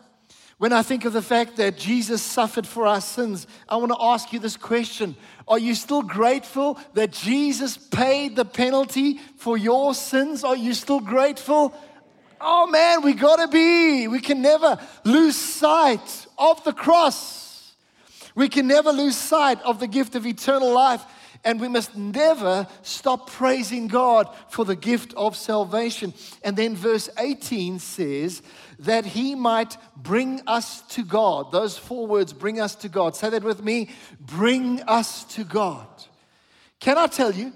when 0.57 0.71
I 0.71 0.83
think 0.83 1.03
of 1.03 1.13
the 1.13 1.21
fact 1.21 1.57
that 1.57 1.77
Jesus 1.77 2.21
suffered 2.21 2.65
for 2.65 2.87
our 2.87 3.01
sins, 3.01 3.45
I 3.67 3.75
want 3.75 3.91
to 3.91 4.01
ask 4.01 4.31
you 4.31 4.39
this 4.39 4.55
question 4.55 5.15
Are 5.47 5.59
you 5.59 5.75
still 5.75 6.01
grateful 6.01 6.79
that 6.93 7.11
Jesus 7.11 7.77
paid 7.77 8.35
the 8.35 8.45
penalty 8.45 9.19
for 9.37 9.57
your 9.57 9.93
sins? 9.93 10.43
Are 10.43 10.55
you 10.55 10.73
still 10.73 11.01
grateful? 11.01 11.73
Oh 12.39 12.67
man, 12.67 13.01
we 13.01 13.13
got 13.13 13.37
to 13.37 13.47
be. 13.47 14.07
We 14.07 14.19
can 14.19 14.41
never 14.41 14.79
lose 15.03 15.35
sight 15.35 16.27
of 16.37 16.63
the 16.63 16.73
cross. 16.73 17.44
We 18.35 18.49
can 18.49 18.67
never 18.67 18.91
lose 18.91 19.15
sight 19.15 19.61
of 19.63 19.79
the 19.79 19.87
gift 19.87 20.15
of 20.15 20.25
eternal 20.25 20.71
life. 20.71 21.03
And 21.43 21.61
we 21.61 21.67
must 21.67 21.95
never 21.95 22.67
stop 22.81 23.29
praising 23.29 23.87
God 23.87 24.35
for 24.49 24.65
the 24.65 24.75
gift 24.75 25.13
of 25.13 25.35
salvation. 25.35 26.13
And 26.43 26.57
then 26.57 26.75
verse 26.75 27.07
18 27.19 27.77
says, 27.77 28.41
that 28.79 29.05
he 29.05 29.35
might 29.35 29.77
bring 29.95 30.41
us 30.47 30.81
to 30.89 31.03
God. 31.03 31.51
Those 31.51 31.77
four 31.77 32.07
words, 32.07 32.33
bring 32.33 32.59
us 32.59 32.75
to 32.75 32.89
God. 32.89 33.15
Say 33.15 33.29
that 33.29 33.43
with 33.43 33.63
me 33.63 33.89
bring 34.19 34.81
us 34.81 35.23
to 35.35 35.43
God. 35.43 35.87
Can 36.79 36.97
I 36.97 37.07
tell 37.07 37.31
you, 37.31 37.53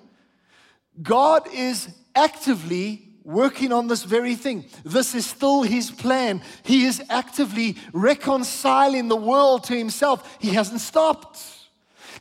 God 1.02 1.48
is 1.54 1.90
actively 2.16 3.09
working 3.30 3.72
on 3.72 3.88
this 3.88 4.04
very 4.04 4.34
thing. 4.34 4.66
This 4.84 5.14
is 5.14 5.26
still 5.26 5.62
his 5.62 5.92
plan. 5.92 6.42
He 6.64 6.86
is 6.86 7.02
actively 7.10 7.78
reconciling 7.94 9.08
the 9.08 9.16
world 9.16 9.66
to 9.66 9.78
himself. 9.78 10.38
He 10.42 10.50
hasn't 10.50 10.82
stopped. 10.82 11.40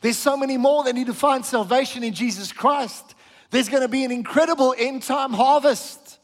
There's 0.03 0.19
so 0.19 0.37
many 0.37 0.59
more 0.59 0.85
that 0.85 0.95
need 0.95 1.07
to 1.07 1.15
find 1.15 1.45
salvation 1.45 2.05
in 2.05 2.13
Jesus 2.13 2.53
Christ. 2.53 3.15
There's 3.51 3.71
going 3.71 3.83
to 3.83 3.89
be 3.89 4.05
an 4.05 4.13
incredible 4.13 4.75
end 4.77 5.03
time 5.03 5.33
harvest. 5.33 6.19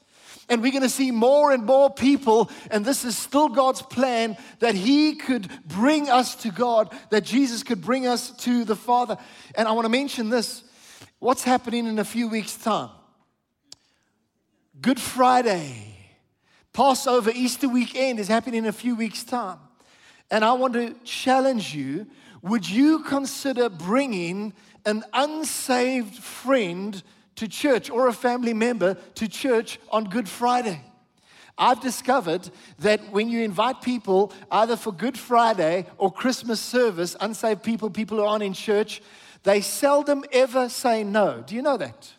And 0.51 0.61
we're 0.61 0.73
going 0.73 0.83
to 0.83 0.91
see 0.91 1.11
more 1.11 1.53
and 1.53 1.65
more 1.65 1.89
people, 1.89 2.51
and 2.71 2.85
this 2.85 3.07
is 3.07 3.17
still 3.17 3.49
God's 3.49 3.81
plan 3.81 4.37
that 4.59 4.75
He 4.75 5.15
could 5.15 5.49
bring 5.67 6.11
us 6.11 6.35
to 6.43 6.51
God, 6.51 6.95
that 7.09 7.25
Jesus 7.25 7.63
could 7.63 7.81
bring 7.81 8.07
us 8.07 8.31
to 8.43 8.67
the 8.67 8.77
Father. 8.77 9.17
And 9.55 9.67
I 9.67 9.73
want 9.73 9.87
to 9.87 9.91
mention 9.91 10.29
this 10.29 10.63
what's 11.19 11.43
happening 11.43 11.87
in 11.87 11.99
a 11.99 12.05
few 12.05 12.29
weeks' 12.29 12.59
time? 12.59 12.91
Good 14.81 14.99
Friday, 14.99 15.97
Passover, 16.73 17.31
Easter 17.33 17.69
weekend 17.69 18.19
is 18.19 18.27
happening 18.27 18.65
in 18.65 18.67
a 18.67 18.73
few 18.73 18.97
weeks' 18.97 19.23
time. 19.23 19.59
And 20.33 20.45
I 20.45 20.53
want 20.55 20.75
to 20.75 20.95
challenge 21.05 21.75
you 21.75 22.09
would 22.43 22.69
you 22.69 23.05
consider 23.05 23.69
bringing 23.69 24.53
an 24.85 25.05
unsaved 25.13 26.17
friend 26.17 27.01
to 27.37 27.47
church 27.47 27.89
or 27.89 28.09
a 28.09 28.13
family 28.13 28.53
member 28.53 28.95
to 29.15 29.29
church 29.29 29.79
on 29.91 30.05
Good 30.05 30.29
Friday. 30.29 30.83
I've 31.57 31.81
discovered 31.81 32.51
that 32.81 33.13
when 33.13 33.29
you 33.29 33.43
invite 33.43 33.81
people 33.81 34.33
either 34.51 34.77
for 34.77 34.93
Good 34.93 35.17
Friday 35.17 35.87
or 35.99 36.13
Christmas 36.13 36.61
service, 36.61 37.17
unsaved 37.21 37.63
people, 37.63 37.91
people 37.91 38.19
who 38.19 38.25
aren't 38.25 38.43
in 38.43 38.53
church, 38.53 39.01
they 39.45 39.61
seldom 39.61 40.25
ever 40.33 40.69
say 40.69 41.05
no. 41.05 41.45
Do 41.47 41.55
you 41.55 41.63
know 41.63 41.77
that? 41.77 42.13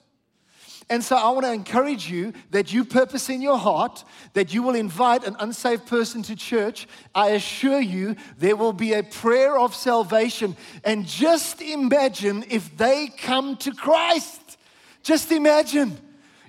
And 0.90 1.04
so 1.04 1.16
I 1.16 1.32
want 1.32 1.46
to 1.46 1.52
encourage 1.52 2.10
you 2.12 2.34
that 2.52 2.72
you 2.72 2.86
purpose 2.86 3.30
in 3.30 3.42
your 3.42 3.58
heart 3.58 4.04
that 4.34 4.54
you 4.54 4.62
will 4.62 4.76
invite 4.76 5.26
an 5.26 5.36
unsaved 5.40 5.88
person 5.88 6.22
to 6.24 6.36
church. 6.36 6.88
I 7.16 7.30
assure 7.30 7.80
you 7.80 8.16
there 8.38 8.56
will 8.56 8.74
be 8.74 8.94
a 8.94 9.02
prayer 9.02 9.58
of 9.58 9.74
salvation. 9.74 10.56
And 10.84 11.08
just 11.08 11.62
imagine 11.62 12.46
if 12.50 12.78
they 12.78 13.08
come 13.08 13.58
to 13.58 13.72
Christ. 13.72 14.58
Just 15.02 15.32
imagine. 15.32 15.98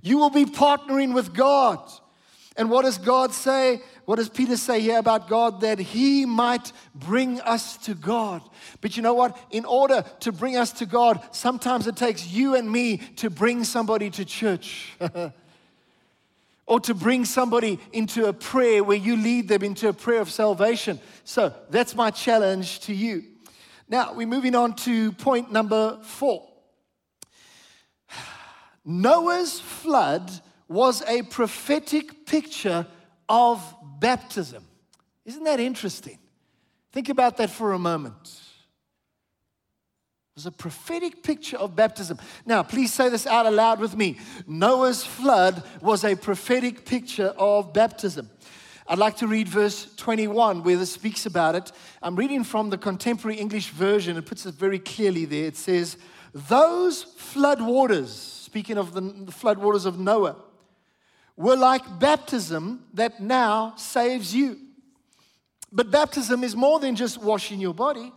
You 0.02 0.18
will 0.18 0.30
be 0.30 0.44
partnering 0.44 1.14
with 1.14 1.32
God. 1.32 1.80
And 2.58 2.70
what 2.70 2.84
does 2.84 2.98
God 2.98 3.32
say? 3.32 3.80
What 4.06 4.16
does 4.16 4.28
Peter 4.28 4.56
say 4.56 4.80
here 4.80 4.98
about 4.98 5.28
God? 5.28 5.60
That 5.60 5.80
he 5.80 6.26
might 6.26 6.72
bring 6.94 7.40
us 7.40 7.76
to 7.78 7.94
God. 7.94 8.40
But 8.80 8.96
you 8.96 9.02
know 9.02 9.14
what? 9.14 9.36
In 9.50 9.64
order 9.64 10.04
to 10.20 10.30
bring 10.32 10.56
us 10.56 10.72
to 10.74 10.86
God, 10.86 11.20
sometimes 11.32 11.88
it 11.88 11.96
takes 11.96 12.26
you 12.26 12.54
and 12.54 12.70
me 12.70 12.98
to 13.16 13.30
bring 13.30 13.64
somebody 13.64 14.08
to 14.10 14.24
church. 14.24 14.94
or 16.66 16.80
to 16.80 16.94
bring 16.94 17.24
somebody 17.24 17.80
into 17.92 18.26
a 18.26 18.32
prayer 18.32 18.82
where 18.84 18.96
you 18.96 19.16
lead 19.16 19.48
them 19.48 19.64
into 19.64 19.88
a 19.88 19.92
prayer 19.92 20.20
of 20.20 20.30
salvation. 20.30 21.00
So 21.24 21.52
that's 21.70 21.96
my 21.96 22.10
challenge 22.12 22.80
to 22.80 22.94
you. 22.94 23.24
Now, 23.88 24.14
we're 24.14 24.26
moving 24.28 24.54
on 24.54 24.74
to 24.76 25.12
point 25.12 25.50
number 25.50 25.98
four. 26.02 26.46
Noah's 28.84 29.58
flood 29.58 30.30
was 30.68 31.02
a 31.08 31.22
prophetic 31.22 32.24
picture 32.26 32.86
of 33.28 33.62
baptism. 33.98 34.64
Isn't 35.24 35.44
that 35.44 35.60
interesting? 35.60 36.18
Think 36.92 37.08
about 37.08 37.36
that 37.38 37.50
for 37.50 37.72
a 37.72 37.78
moment. 37.78 38.14
It 40.36 40.36
was 40.36 40.46
a 40.46 40.52
prophetic 40.52 41.22
picture 41.22 41.56
of 41.56 41.74
baptism. 41.74 42.18
Now, 42.44 42.62
please 42.62 42.92
say 42.92 43.08
this 43.08 43.26
out 43.26 43.46
aloud 43.46 43.80
with 43.80 43.96
me. 43.96 44.18
Noah's 44.46 45.04
flood 45.04 45.62
was 45.80 46.04
a 46.04 46.14
prophetic 46.14 46.84
picture 46.84 47.34
of 47.38 47.72
baptism. 47.72 48.30
I'd 48.88 48.98
like 48.98 49.16
to 49.16 49.26
read 49.26 49.48
verse 49.48 49.92
21 49.96 50.62
where 50.62 50.76
this 50.76 50.92
speaks 50.92 51.26
about 51.26 51.54
it. 51.56 51.72
I'm 52.02 52.14
reading 52.14 52.44
from 52.44 52.70
the 52.70 52.78
contemporary 52.78 53.38
English 53.38 53.70
version. 53.70 54.16
It 54.16 54.26
puts 54.26 54.46
it 54.46 54.54
very 54.54 54.78
clearly 54.78 55.24
there. 55.24 55.46
It 55.46 55.56
says, 55.56 55.96
Those 56.32 57.02
flood 57.02 57.60
waters, 57.60 58.12
speaking 58.12 58.78
of 58.78 58.92
the, 58.94 59.32
flood 59.32 59.58
waters 59.58 59.86
of 59.86 59.98
Noah, 59.98 60.36
were 61.36 61.56
like 61.56 61.98
baptism 61.98 62.84
that 62.94 63.20
now 63.20 63.74
saves 63.76 64.34
you. 64.34 64.58
But 65.72 65.90
baptism 65.90 66.42
is 66.42 66.56
more 66.56 66.80
than 66.80 66.96
just 66.96 67.22
washing 67.22 67.60
your 67.60 67.74
body. 67.74 68.12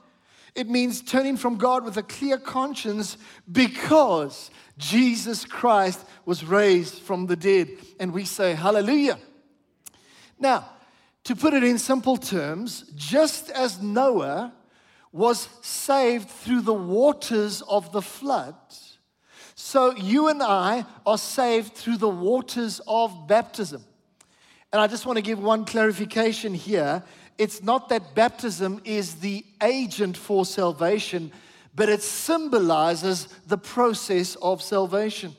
It 0.55 0.69
means 0.69 1.01
turning 1.01 1.37
from 1.37 1.57
God 1.57 1.83
with 1.83 1.97
a 1.97 2.03
clear 2.03 2.37
conscience 2.37 3.17
because 3.51 4.49
Jesus 4.77 5.45
Christ 5.45 6.03
was 6.25 6.43
raised 6.43 6.95
from 6.95 7.27
the 7.27 7.35
dead. 7.35 7.69
And 7.99 8.13
we 8.13 8.25
say, 8.25 8.53
Hallelujah. 8.53 9.19
Now, 10.39 10.69
to 11.25 11.35
put 11.35 11.53
it 11.53 11.63
in 11.63 11.77
simple 11.77 12.17
terms, 12.17 12.91
just 12.95 13.49
as 13.51 13.81
Noah 13.81 14.53
was 15.11 15.49
saved 15.61 16.29
through 16.29 16.61
the 16.61 16.73
waters 16.73 17.61
of 17.63 17.91
the 17.91 18.01
flood, 18.01 18.55
so 19.61 19.93
you 19.93 20.29
and 20.29 20.41
I 20.41 20.85
are 21.05 21.17
saved 21.17 21.73
through 21.73 21.97
the 21.97 22.07
waters 22.07 22.79
of 22.87 23.27
baptism. 23.27 23.83
And 24.71 24.81
I 24.81 24.87
just 24.87 25.05
want 25.05 25.17
to 25.17 25.21
give 25.21 25.37
one 25.37 25.65
clarification 25.65 26.53
here. 26.53 27.03
It's 27.37 27.61
not 27.61 27.89
that 27.89 28.15
baptism 28.15 28.79
is 28.85 29.15
the 29.15 29.45
agent 29.61 30.15
for 30.15 30.45
salvation, 30.45 31.33
but 31.75 31.89
it 31.89 32.01
symbolizes 32.01 33.27
the 33.47 33.57
process 33.57 34.35
of 34.35 34.61
salvation. 34.61 35.35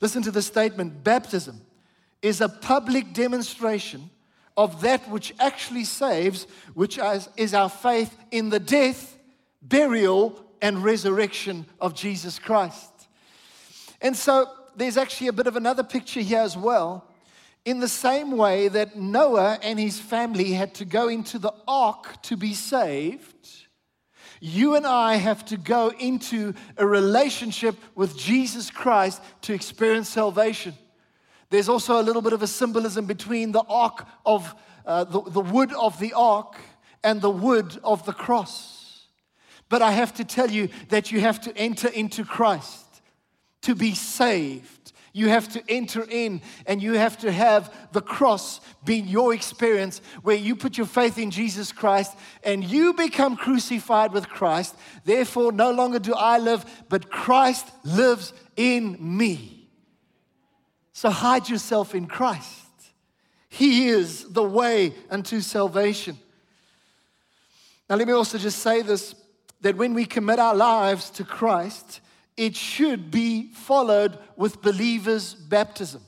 Listen 0.00 0.22
to 0.22 0.30
the 0.30 0.42
statement 0.42 1.02
baptism 1.02 1.60
is 2.22 2.40
a 2.40 2.48
public 2.48 3.12
demonstration 3.12 4.10
of 4.56 4.80
that 4.82 5.10
which 5.10 5.34
actually 5.40 5.84
saves, 5.84 6.46
which 6.74 7.00
is 7.36 7.52
our 7.52 7.68
faith 7.68 8.16
in 8.30 8.48
the 8.48 8.60
death, 8.60 9.18
burial, 9.60 10.40
and 10.62 10.84
resurrection 10.84 11.66
of 11.80 11.96
Jesus 11.96 12.38
Christ. 12.38 12.95
And 14.06 14.16
so 14.16 14.48
there's 14.76 14.96
actually 14.96 15.26
a 15.26 15.32
bit 15.32 15.48
of 15.48 15.56
another 15.56 15.82
picture 15.82 16.20
here 16.20 16.38
as 16.38 16.56
well. 16.56 17.04
In 17.64 17.80
the 17.80 17.88
same 17.88 18.36
way 18.36 18.68
that 18.68 18.94
Noah 18.94 19.58
and 19.60 19.80
his 19.80 19.98
family 19.98 20.52
had 20.52 20.74
to 20.74 20.84
go 20.84 21.08
into 21.08 21.40
the 21.40 21.52
ark 21.66 22.22
to 22.22 22.36
be 22.36 22.54
saved, 22.54 23.66
you 24.38 24.76
and 24.76 24.86
I 24.86 25.16
have 25.16 25.44
to 25.46 25.56
go 25.56 25.88
into 25.98 26.54
a 26.76 26.86
relationship 26.86 27.74
with 27.96 28.16
Jesus 28.16 28.70
Christ 28.70 29.20
to 29.40 29.52
experience 29.52 30.08
salvation. 30.08 30.74
There's 31.50 31.68
also 31.68 32.00
a 32.00 32.04
little 32.04 32.22
bit 32.22 32.32
of 32.32 32.42
a 32.42 32.46
symbolism 32.46 33.06
between 33.06 33.50
the 33.50 33.64
ark 33.68 34.06
of 34.24 34.54
uh, 34.84 35.02
the, 35.02 35.20
the 35.22 35.40
wood 35.40 35.72
of 35.72 35.98
the 35.98 36.12
ark 36.12 36.54
and 37.02 37.20
the 37.20 37.30
wood 37.30 37.76
of 37.82 38.06
the 38.06 38.12
cross. 38.12 39.08
But 39.68 39.82
I 39.82 39.90
have 39.90 40.14
to 40.14 40.24
tell 40.24 40.48
you 40.48 40.68
that 40.90 41.10
you 41.10 41.18
have 41.22 41.40
to 41.40 41.56
enter 41.56 41.88
into 41.88 42.24
Christ 42.24 42.85
to 43.62 43.74
be 43.74 43.94
saved. 43.94 44.92
You 45.12 45.30
have 45.30 45.48
to 45.54 45.62
enter 45.66 46.06
in 46.10 46.42
and 46.66 46.82
you 46.82 46.92
have 46.92 47.16
to 47.20 47.32
have 47.32 47.74
the 47.92 48.02
cross 48.02 48.60
being 48.84 49.08
your 49.08 49.32
experience 49.32 50.02
where 50.22 50.36
you 50.36 50.54
put 50.54 50.76
your 50.76 50.86
faith 50.86 51.16
in 51.16 51.30
Jesus 51.30 51.72
Christ 51.72 52.14
and 52.44 52.62
you 52.62 52.92
become 52.92 53.34
crucified 53.34 54.12
with 54.12 54.28
Christ. 54.28 54.76
Therefore, 55.06 55.52
no 55.52 55.70
longer 55.70 55.98
do 55.98 56.12
I 56.12 56.36
live, 56.38 56.66
but 56.90 57.10
Christ 57.10 57.66
lives 57.82 58.34
in 58.56 58.98
me. 59.00 59.70
So 60.92 61.08
hide 61.08 61.48
yourself 61.48 61.94
in 61.94 62.06
Christ. 62.06 62.66
He 63.48 63.88
is 63.88 64.24
the 64.24 64.42
way 64.44 64.92
unto 65.08 65.40
salvation. 65.40 66.18
Now, 67.88 67.96
let 67.96 68.06
me 68.06 68.12
also 68.12 68.36
just 68.36 68.58
say 68.58 68.82
this 68.82 69.14
that 69.62 69.76
when 69.76 69.94
we 69.94 70.04
commit 70.04 70.38
our 70.38 70.54
lives 70.54 71.08
to 71.12 71.24
Christ, 71.24 72.00
it 72.36 72.54
should 72.54 73.10
be 73.10 73.50
followed 73.52 74.18
with 74.36 74.62
believers' 74.62 75.34
baptism. 75.34 76.02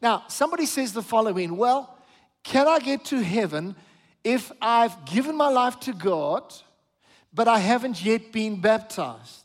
Now, 0.00 0.24
somebody 0.28 0.66
says 0.66 0.92
the 0.92 1.02
following 1.02 1.56
Well, 1.56 1.96
can 2.42 2.66
I 2.66 2.80
get 2.80 3.04
to 3.06 3.22
heaven 3.22 3.76
if 4.24 4.50
I've 4.60 5.04
given 5.04 5.36
my 5.36 5.48
life 5.48 5.78
to 5.80 5.92
God, 5.92 6.52
but 7.32 7.48
I 7.48 7.58
haven't 7.58 8.04
yet 8.04 8.32
been 8.32 8.60
baptized? 8.60 9.38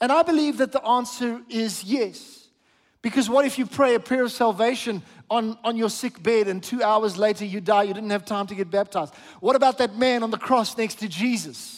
And 0.00 0.12
I 0.12 0.22
believe 0.22 0.58
that 0.58 0.72
the 0.72 0.84
answer 0.84 1.40
is 1.48 1.84
yes. 1.84 2.48
Because 3.02 3.28
what 3.28 3.44
if 3.44 3.58
you 3.58 3.66
pray 3.66 3.94
a 3.94 4.00
prayer 4.00 4.24
of 4.24 4.32
salvation 4.32 5.02
on, 5.30 5.58
on 5.62 5.76
your 5.76 5.90
sick 5.90 6.22
bed 6.22 6.48
and 6.48 6.62
two 6.62 6.82
hours 6.82 7.16
later 7.16 7.44
you 7.44 7.60
die? 7.60 7.84
You 7.84 7.94
didn't 7.94 8.10
have 8.10 8.24
time 8.24 8.46
to 8.48 8.54
get 8.54 8.70
baptized. 8.70 9.14
What 9.40 9.56
about 9.56 9.78
that 9.78 9.96
man 9.96 10.22
on 10.22 10.30
the 10.30 10.38
cross 10.38 10.76
next 10.76 10.96
to 10.96 11.08
Jesus? 11.08 11.77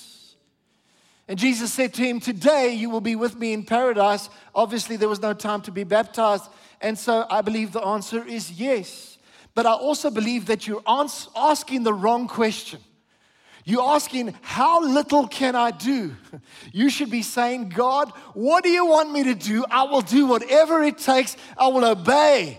And 1.30 1.38
Jesus 1.38 1.72
said 1.72 1.94
to 1.94 2.02
him, 2.02 2.18
Today 2.18 2.74
you 2.74 2.90
will 2.90 3.00
be 3.00 3.14
with 3.14 3.38
me 3.38 3.52
in 3.52 3.62
paradise. 3.62 4.28
Obviously, 4.52 4.96
there 4.96 5.08
was 5.08 5.22
no 5.22 5.32
time 5.32 5.60
to 5.62 5.70
be 5.70 5.84
baptized. 5.84 6.42
And 6.80 6.98
so 6.98 7.24
I 7.30 7.40
believe 7.40 7.70
the 7.70 7.80
answer 7.82 8.26
is 8.26 8.50
yes. 8.50 9.16
But 9.54 9.64
I 9.64 9.70
also 9.70 10.10
believe 10.10 10.46
that 10.46 10.66
you're 10.66 10.82
asking 10.88 11.84
the 11.84 11.94
wrong 11.94 12.26
question. 12.26 12.80
You're 13.64 13.88
asking, 13.88 14.34
How 14.42 14.82
little 14.82 15.28
can 15.28 15.54
I 15.54 15.70
do? 15.70 16.16
You 16.72 16.90
should 16.90 17.10
be 17.10 17.22
saying, 17.22 17.68
God, 17.68 18.10
what 18.34 18.64
do 18.64 18.70
you 18.70 18.86
want 18.86 19.12
me 19.12 19.22
to 19.22 19.34
do? 19.36 19.64
I 19.70 19.84
will 19.84 20.00
do 20.00 20.26
whatever 20.26 20.82
it 20.82 20.98
takes, 20.98 21.36
I 21.56 21.68
will 21.68 21.84
obey. 21.84 22.58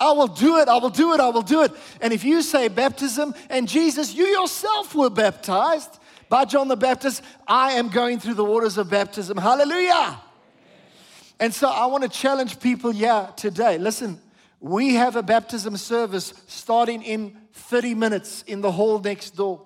I 0.00 0.12
will 0.12 0.28
do 0.28 0.58
it, 0.60 0.68
I 0.68 0.78
will 0.78 0.90
do 0.90 1.12
it, 1.12 1.20
I 1.20 1.28
will 1.28 1.42
do 1.42 1.62
it. 1.62 1.72
And 2.00 2.14
if 2.14 2.24
you 2.24 2.40
say 2.40 2.68
baptism 2.68 3.34
and 3.50 3.68
Jesus, 3.68 4.14
you 4.14 4.24
yourself 4.26 4.94
were 4.94 5.10
baptized, 5.10 5.98
by 6.28 6.44
John 6.44 6.68
the 6.68 6.76
Baptist, 6.76 7.22
I 7.46 7.72
am 7.72 7.88
going 7.88 8.18
through 8.20 8.34
the 8.34 8.44
waters 8.44 8.78
of 8.78 8.90
baptism. 8.90 9.36
Hallelujah. 9.36 10.20
And 11.40 11.54
so 11.54 11.68
I 11.68 11.86
want 11.86 12.02
to 12.02 12.08
challenge 12.08 12.60
people 12.60 12.90
here 12.90 13.28
today. 13.36 13.78
Listen, 13.78 14.20
we 14.60 14.94
have 14.94 15.16
a 15.16 15.22
baptism 15.22 15.76
service 15.76 16.34
starting 16.46 17.02
in 17.02 17.36
30 17.52 17.94
minutes 17.94 18.42
in 18.42 18.60
the 18.60 18.72
hall 18.72 18.98
next 18.98 19.36
door. 19.36 19.64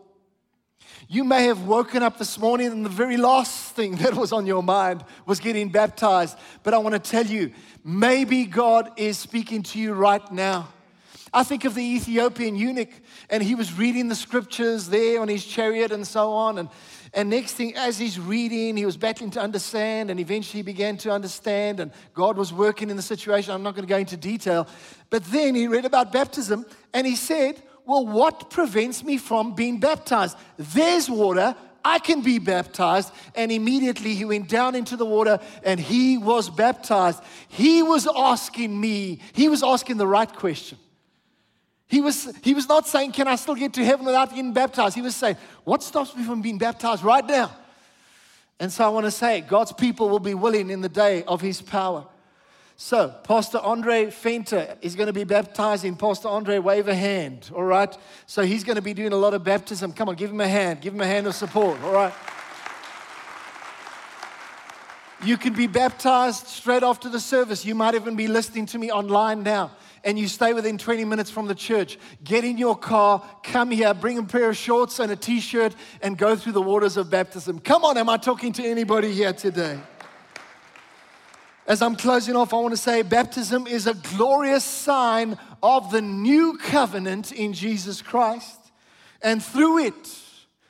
You 1.08 1.24
may 1.24 1.44
have 1.44 1.64
woken 1.66 2.02
up 2.02 2.18
this 2.18 2.38
morning 2.38 2.68
and 2.68 2.84
the 2.84 2.90
very 2.90 3.16
last 3.16 3.74
thing 3.74 3.96
that 3.96 4.14
was 4.14 4.32
on 4.32 4.46
your 4.46 4.62
mind 4.62 5.04
was 5.26 5.40
getting 5.40 5.70
baptized. 5.70 6.38
But 6.62 6.74
I 6.74 6.78
want 6.78 6.94
to 6.94 6.98
tell 6.98 7.26
you, 7.26 7.52
maybe 7.84 8.44
God 8.44 8.92
is 8.96 9.18
speaking 9.18 9.62
to 9.64 9.78
you 9.78 9.94
right 9.94 10.30
now. 10.30 10.68
I 11.34 11.44
think 11.44 11.64
of 11.64 11.74
the 11.74 11.82
Ethiopian 11.82 12.56
eunuch, 12.56 12.90
and 13.30 13.42
he 13.42 13.54
was 13.54 13.78
reading 13.78 14.08
the 14.08 14.14
scriptures 14.14 14.88
there 14.88 15.18
on 15.18 15.28
his 15.28 15.46
chariot 15.46 15.90
and 15.90 16.06
so 16.06 16.30
on. 16.30 16.58
And, 16.58 16.68
and 17.14 17.30
next 17.30 17.54
thing, 17.54 17.74
as 17.74 17.98
he's 17.98 18.20
reading, 18.20 18.76
he 18.76 18.84
was 18.84 18.98
battling 18.98 19.30
to 19.30 19.40
understand, 19.40 20.10
and 20.10 20.20
eventually 20.20 20.58
he 20.58 20.62
began 20.62 20.98
to 20.98 21.10
understand, 21.10 21.80
and 21.80 21.90
God 22.12 22.36
was 22.36 22.52
working 22.52 22.90
in 22.90 22.96
the 22.96 23.02
situation. 23.02 23.54
I'm 23.54 23.62
not 23.62 23.74
going 23.74 23.86
to 23.86 23.88
go 23.88 23.96
into 23.96 24.18
detail. 24.18 24.68
But 25.08 25.24
then 25.24 25.54
he 25.54 25.68
read 25.68 25.86
about 25.86 26.12
baptism, 26.12 26.66
and 26.92 27.06
he 27.06 27.16
said, 27.16 27.62
Well, 27.86 28.06
what 28.06 28.50
prevents 28.50 29.02
me 29.02 29.16
from 29.16 29.54
being 29.54 29.80
baptized? 29.80 30.36
There's 30.58 31.08
water. 31.08 31.56
I 31.82 31.98
can 31.98 32.20
be 32.20 32.38
baptized. 32.38 33.10
And 33.34 33.50
immediately 33.50 34.14
he 34.14 34.26
went 34.26 34.48
down 34.48 34.74
into 34.74 34.96
the 34.96 35.06
water 35.06 35.40
and 35.64 35.80
he 35.80 36.16
was 36.16 36.48
baptized. 36.48 37.20
He 37.48 37.82
was 37.82 38.06
asking 38.14 38.80
me, 38.80 39.18
he 39.32 39.48
was 39.48 39.64
asking 39.64 39.96
the 39.96 40.06
right 40.06 40.32
question. 40.32 40.78
He 41.92 42.00
was, 42.00 42.34
he 42.42 42.54
was 42.54 42.70
not 42.70 42.88
saying, 42.88 43.12
Can 43.12 43.28
I 43.28 43.36
still 43.36 43.54
get 43.54 43.74
to 43.74 43.84
heaven 43.84 44.06
without 44.06 44.30
getting 44.30 44.54
baptized? 44.54 44.94
He 44.94 45.02
was 45.02 45.14
saying, 45.14 45.36
What 45.64 45.82
stops 45.82 46.16
me 46.16 46.24
from 46.24 46.40
being 46.40 46.56
baptized 46.56 47.04
right 47.04 47.24
now? 47.24 47.54
And 48.58 48.72
so 48.72 48.86
I 48.86 48.88
want 48.88 49.04
to 49.04 49.10
say, 49.10 49.42
God's 49.42 49.74
people 49.74 50.08
will 50.08 50.18
be 50.18 50.32
willing 50.32 50.70
in 50.70 50.80
the 50.80 50.88
day 50.88 51.22
of 51.24 51.42
his 51.42 51.60
power. 51.60 52.06
So, 52.78 53.14
Pastor 53.24 53.58
Andre 53.58 54.06
Fenter 54.06 54.78
is 54.80 54.96
going 54.96 55.08
to 55.08 55.12
be 55.12 55.24
baptizing. 55.24 55.94
Pastor 55.94 56.28
Andre, 56.28 56.58
wave 56.60 56.88
a 56.88 56.94
hand, 56.94 57.50
all 57.54 57.62
right? 57.62 57.94
So, 58.24 58.42
he's 58.42 58.64
going 58.64 58.76
to 58.76 58.82
be 58.82 58.94
doing 58.94 59.12
a 59.12 59.16
lot 59.16 59.34
of 59.34 59.44
baptism. 59.44 59.92
Come 59.92 60.08
on, 60.08 60.14
give 60.14 60.30
him 60.30 60.40
a 60.40 60.48
hand. 60.48 60.80
Give 60.80 60.94
him 60.94 61.02
a 61.02 61.06
hand 61.06 61.26
of 61.26 61.34
support, 61.34 61.78
all 61.82 61.92
right? 61.92 62.14
You 65.22 65.36
can 65.36 65.52
be 65.52 65.66
baptized 65.66 66.46
straight 66.46 66.82
after 66.82 67.10
the 67.10 67.20
service. 67.20 67.66
You 67.66 67.74
might 67.74 67.94
even 67.94 68.16
be 68.16 68.28
listening 68.28 68.64
to 68.66 68.78
me 68.78 68.90
online 68.90 69.42
now 69.42 69.72
and 70.04 70.18
you 70.18 70.28
stay 70.28 70.52
within 70.52 70.78
20 70.78 71.04
minutes 71.04 71.30
from 71.30 71.46
the 71.46 71.54
church. 71.54 71.98
Get 72.24 72.44
in 72.44 72.58
your 72.58 72.76
car, 72.76 73.22
come 73.42 73.70
here, 73.70 73.94
bring 73.94 74.18
a 74.18 74.22
pair 74.22 74.50
of 74.50 74.56
shorts 74.56 74.98
and 74.98 75.12
a 75.12 75.16
t 75.16 75.40
shirt, 75.40 75.74
and 76.00 76.18
go 76.18 76.36
through 76.36 76.52
the 76.52 76.62
waters 76.62 76.96
of 76.96 77.10
baptism. 77.10 77.58
Come 77.60 77.84
on, 77.84 77.96
am 77.98 78.08
I 78.08 78.16
talking 78.16 78.52
to 78.54 78.64
anybody 78.64 79.12
here 79.12 79.32
today? 79.32 79.78
As 81.66 81.80
I'm 81.80 81.94
closing 81.94 82.34
off, 82.34 82.52
I 82.52 82.56
want 82.56 82.72
to 82.72 82.80
say 82.80 83.02
baptism 83.02 83.66
is 83.66 83.86
a 83.86 83.94
glorious 83.94 84.64
sign 84.64 85.38
of 85.62 85.92
the 85.92 86.02
new 86.02 86.58
covenant 86.58 87.30
in 87.30 87.52
Jesus 87.52 88.02
Christ. 88.02 88.58
And 89.22 89.42
through 89.42 89.78
it, 89.86 90.18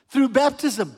through 0.09 0.29
baptism, 0.29 0.95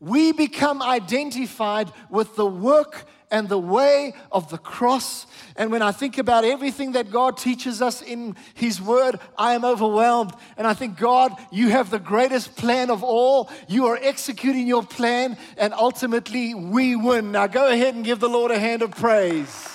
we 0.00 0.32
become 0.32 0.82
identified 0.82 1.92
with 2.10 2.34
the 2.34 2.46
work 2.46 3.06
and 3.30 3.48
the 3.48 3.58
way 3.58 4.14
of 4.32 4.50
the 4.50 4.58
cross. 4.58 5.26
And 5.56 5.70
when 5.70 5.82
I 5.82 5.92
think 5.92 6.18
about 6.18 6.44
everything 6.44 6.92
that 6.92 7.10
God 7.10 7.36
teaches 7.36 7.82
us 7.82 8.00
in 8.00 8.36
His 8.54 8.80
Word, 8.80 9.20
I 9.36 9.54
am 9.54 9.64
overwhelmed. 9.64 10.32
And 10.56 10.66
I 10.66 10.74
think, 10.74 10.96
God, 10.98 11.32
you 11.50 11.68
have 11.68 11.90
the 11.90 11.98
greatest 11.98 12.56
plan 12.56 12.90
of 12.90 13.02
all. 13.02 13.50
You 13.68 13.86
are 13.86 13.98
executing 14.00 14.66
your 14.66 14.82
plan, 14.82 15.36
and 15.56 15.74
ultimately 15.74 16.54
we 16.54 16.96
win. 16.96 17.32
Now 17.32 17.46
go 17.46 17.68
ahead 17.68 17.94
and 17.94 18.04
give 18.04 18.20
the 18.20 18.28
Lord 18.28 18.50
a 18.50 18.58
hand 18.58 18.82
of 18.82 18.92
praise. 18.92 19.68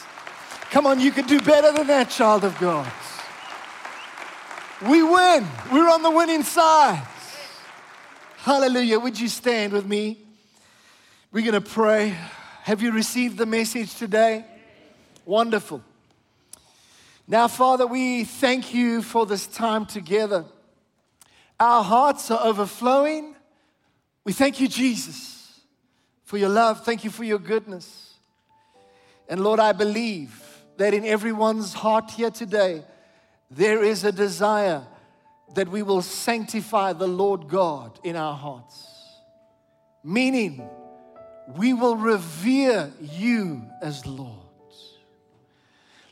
Come 0.72 0.88
on, 0.88 1.00
you 1.00 1.12
can 1.12 1.28
do 1.28 1.40
better 1.40 1.72
than 1.72 1.88
that, 1.88 2.10
child 2.10 2.44
of 2.44 2.58
God. 2.60 2.92
We 4.82 5.04
win. 5.04 5.48
We're 5.72 5.90
on 5.90 6.02
the 6.02 6.12
winning 6.12 6.44
side. 6.44 7.08
Hallelujah. 8.38 9.00
Would 9.00 9.18
you 9.18 9.30
stand 9.30 9.72
with 9.72 9.86
me? 9.86 10.18
We're 11.32 11.50
going 11.50 11.54
to 11.54 11.70
pray. 11.70 12.18
Have 12.64 12.82
you 12.82 12.94
received 12.94 13.38
the 13.38 13.46
message 13.46 13.94
today? 13.96 14.46
Wonderful. 15.26 15.84
Now, 17.28 17.50
Father, 17.50 17.86
we 17.86 18.24
thank 18.24 18.74
you 18.74 19.02
for 19.02 19.26
this 19.26 19.48
time 19.48 19.86
together. 19.86 20.46
Our 21.60 21.84
hearts 21.84 22.32
are 22.32 22.40
overflowing. 22.42 23.36
We 24.24 24.32
thank 24.32 24.62
you, 24.62 24.70
Jesus, 24.70 25.60
for 26.24 26.38
your 26.38 26.48
love. 26.48 26.86
Thank 26.86 27.04
you 27.04 27.10
for 27.10 27.26
your 27.26 27.38
goodness. 27.38 28.14
And 29.28 29.44
Lord, 29.44 29.60
I 29.60 29.74
believe 29.74 30.42
that 30.78 30.94
in 30.94 31.04
everyone's 31.04 31.74
heart 31.74 32.12
here 32.12 32.32
today, 32.32 32.86
there 33.52 33.84
is 33.84 34.06
a 34.06 34.12
desire 34.14 34.84
that 35.54 35.68
we 35.68 35.82
will 35.82 36.02
sanctify 36.02 36.94
the 36.94 37.08
Lord 37.08 37.50
God 37.50 38.00
in 38.06 38.16
our 38.16 38.38
hearts. 38.38 38.88
Meaning, 40.02 40.70
we 41.48 41.74
will 41.74 41.96
revere 41.96 42.92
you 43.02 43.64
as 43.82 44.06
Lord. 44.06 44.44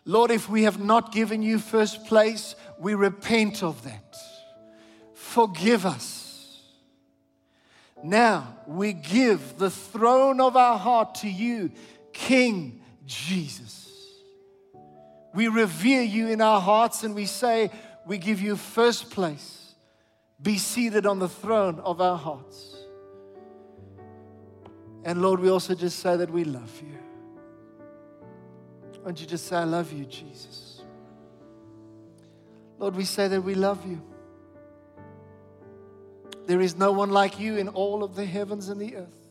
Lord, 0.05 0.31
if 0.31 0.49
we 0.49 0.63
have 0.63 0.79
not 0.79 1.11
given 1.11 1.43
you 1.43 1.59
first 1.59 2.05
place, 2.05 2.55
we 2.79 2.95
repent 2.95 3.61
of 3.61 3.83
that. 3.83 4.15
Forgive 5.13 5.85
us. 5.85 6.59
Now 8.03 8.55
we 8.65 8.93
give 8.93 9.57
the 9.57 9.69
throne 9.69 10.41
of 10.41 10.57
our 10.57 10.77
heart 10.77 11.15
to 11.15 11.29
you, 11.29 11.71
King 12.13 12.81
Jesus. 13.05 13.89
We 15.33 15.47
revere 15.47 16.01
you 16.01 16.27
in 16.27 16.41
our 16.41 16.59
hearts 16.59 17.03
and 17.03 17.13
we 17.13 17.25
say, 17.25 17.69
We 18.05 18.17
give 18.17 18.41
you 18.41 18.55
first 18.55 19.11
place. 19.11 19.75
Be 20.41 20.57
seated 20.57 21.05
on 21.05 21.19
the 21.19 21.29
throne 21.29 21.79
of 21.79 22.01
our 22.01 22.17
hearts. 22.17 22.75
And 25.03 25.21
Lord, 25.21 25.39
we 25.39 25.49
also 25.49 25.73
just 25.73 25.99
say 25.99 26.15
that 26.17 26.29
we 26.29 26.43
love 26.43 26.71
you. 26.81 26.97
Why 28.99 29.05
don't 29.05 29.19
you 29.19 29.25
just 29.25 29.47
say, 29.47 29.55
I 29.55 29.63
love 29.63 29.91
you, 29.91 30.05
Jesus? 30.05 30.81
Lord, 32.77 32.95
we 32.95 33.05
say 33.05 33.27
that 33.27 33.41
we 33.41 33.55
love 33.55 33.85
you. 33.85 34.01
There 36.45 36.61
is 36.61 36.75
no 36.75 36.91
one 36.91 37.09
like 37.09 37.39
you 37.39 37.57
in 37.57 37.67
all 37.67 38.03
of 38.03 38.15
the 38.15 38.25
heavens 38.25 38.69
and 38.69 38.79
the 38.79 38.95
earth. 38.95 39.21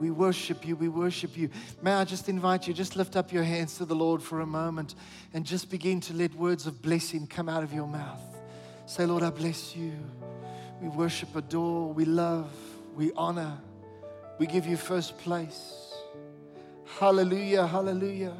We 0.00 0.10
worship 0.10 0.66
you. 0.66 0.76
We 0.76 0.88
worship 0.88 1.36
you. 1.36 1.50
May 1.82 1.92
I 1.92 2.04
just 2.04 2.28
invite 2.28 2.66
you, 2.66 2.72
just 2.72 2.96
lift 2.96 3.16
up 3.16 3.32
your 3.32 3.44
hands 3.44 3.76
to 3.76 3.84
the 3.84 3.94
Lord 3.94 4.22
for 4.22 4.40
a 4.40 4.46
moment 4.46 4.94
and 5.34 5.44
just 5.44 5.70
begin 5.70 6.00
to 6.02 6.14
let 6.14 6.34
words 6.34 6.66
of 6.66 6.80
blessing 6.80 7.26
come 7.26 7.48
out 7.48 7.62
of 7.62 7.72
your 7.72 7.86
mouth. 7.86 8.22
Say, 8.86 9.04
Lord, 9.04 9.22
I 9.22 9.30
bless 9.30 9.76
you. 9.76 9.92
We 10.80 10.88
worship, 10.88 11.36
adore, 11.36 11.92
we 11.92 12.06
love, 12.06 12.50
we 12.96 13.12
honor. 13.12 13.58
We 14.40 14.46
give 14.46 14.66
you 14.66 14.78
first 14.78 15.18
place. 15.18 15.92
Hallelujah, 16.98 17.66
hallelujah. 17.66 18.34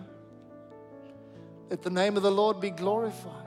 Let 1.68 1.82
the 1.82 1.90
name 1.90 2.16
of 2.16 2.22
the 2.22 2.30
Lord 2.30 2.58
be 2.58 2.70
glorified 2.70 3.46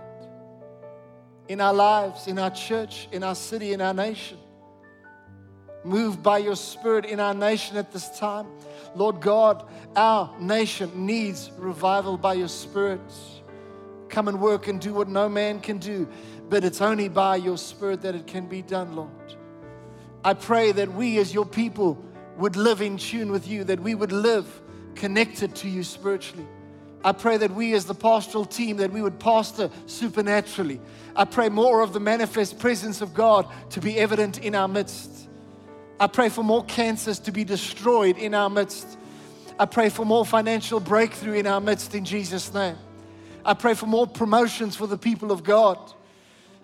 in 1.47 1.59
our 1.59 1.73
lives, 1.73 2.27
in 2.27 2.37
our 2.37 2.51
church, 2.51 3.07
in 3.11 3.23
our 3.23 3.33
city, 3.33 3.73
in 3.73 3.81
our 3.81 3.95
nation. 3.95 4.37
Move 5.83 6.21
by 6.21 6.37
your 6.37 6.55
Spirit 6.55 7.05
in 7.05 7.19
our 7.19 7.33
nation 7.33 7.75
at 7.75 7.91
this 7.91 8.19
time. 8.19 8.45
Lord 8.93 9.19
God, 9.19 9.67
our 9.95 10.31
nation 10.39 11.07
needs 11.07 11.49
revival 11.57 12.19
by 12.19 12.35
your 12.35 12.49
Spirit. 12.49 13.01
Come 14.09 14.27
and 14.27 14.39
work 14.39 14.67
and 14.67 14.79
do 14.79 14.93
what 14.93 15.07
no 15.07 15.27
man 15.27 15.59
can 15.59 15.79
do, 15.79 16.07
but 16.49 16.63
it's 16.63 16.81
only 16.81 17.09
by 17.09 17.37
your 17.37 17.57
Spirit 17.57 18.03
that 18.03 18.13
it 18.13 18.27
can 18.27 18.45
be 18.45 18.61
done, 18.61 18.95
Lord. 18.95 19.09
I 20.23 20.35
pray 20.35 20.71
that 20.73 20.93
we 20.93 21.17
as 21.17 21.33
your 21.33 21.47
people 21.47 22.12
would 22.37 22.55
live 22.55 22.81
in 22.81 22.97
tune 22.97 23.31
with 23.31 23.47
you, 23.47 23.63
that 23.65 23.79
we 23.79 23.95
would 23.95 24.11
live 24.11 24.61
connected 24.95 25.55
to 25.55 25.69
you 25.69 25.83
spiritually. 25.83 26.47
I 27.03 27.11
pray 27.11 27.37
that 27.37 27.51
we 27.51 27.73
as 27.73 27.85
the 27.85 27.93
pastoral 27.93 28.45
team 28.45 28.77
that 28.77 28.91
we 28.91 29.01
would 29.01 29.19
pastor 29.19 29.69
supernaturally. 29.87 30.79
I 31.15 31.25
pray 31.25 31.49
more 31.49 31.81
of 31.81 31.91
the 31.93 31.99
manifest 31.99 32.59
presence 32.59 33.01
of 33.01 33.13
God 33.13 33.47
to 33.71 33.81
be 33.81 33.97
evident 33.97 34.39
in 34.39 34.55
our 34.55 34.67
midst. 34.67 35.29
I 35.99 36.07
pray 36.07 36.29
for 36.29 36.43
more 36.43 36.63
cancers 36.65 37.19
to 37.19 37.31
be 37.31 37.43
destroyed 37.43 38.17
in 38.17 38.33
our 38.33 38.49
midst. 38.49 38.97
I 39.59 39.65
pray 39.65 39.89
for 39.89 40.05
more 40.05 40.25
financial 40.25 40.79
breakthrough 40.79 41.33
in 41.33 41.47
our 41.47 41.61
midst 41.61 41.93
in 41.93 42.05
Jesus 42.05 42.53
name. 42.53 42.77
I 43.45 43.53
pray 43.53 43.73
for 43.73 43.85
more 43.85 44.07
promotions 44.07 44.75
for 44.75 44.87
the 44.87 44.97
people 44.97 45.31
of 45.31 45.43
God. 45.43 45.77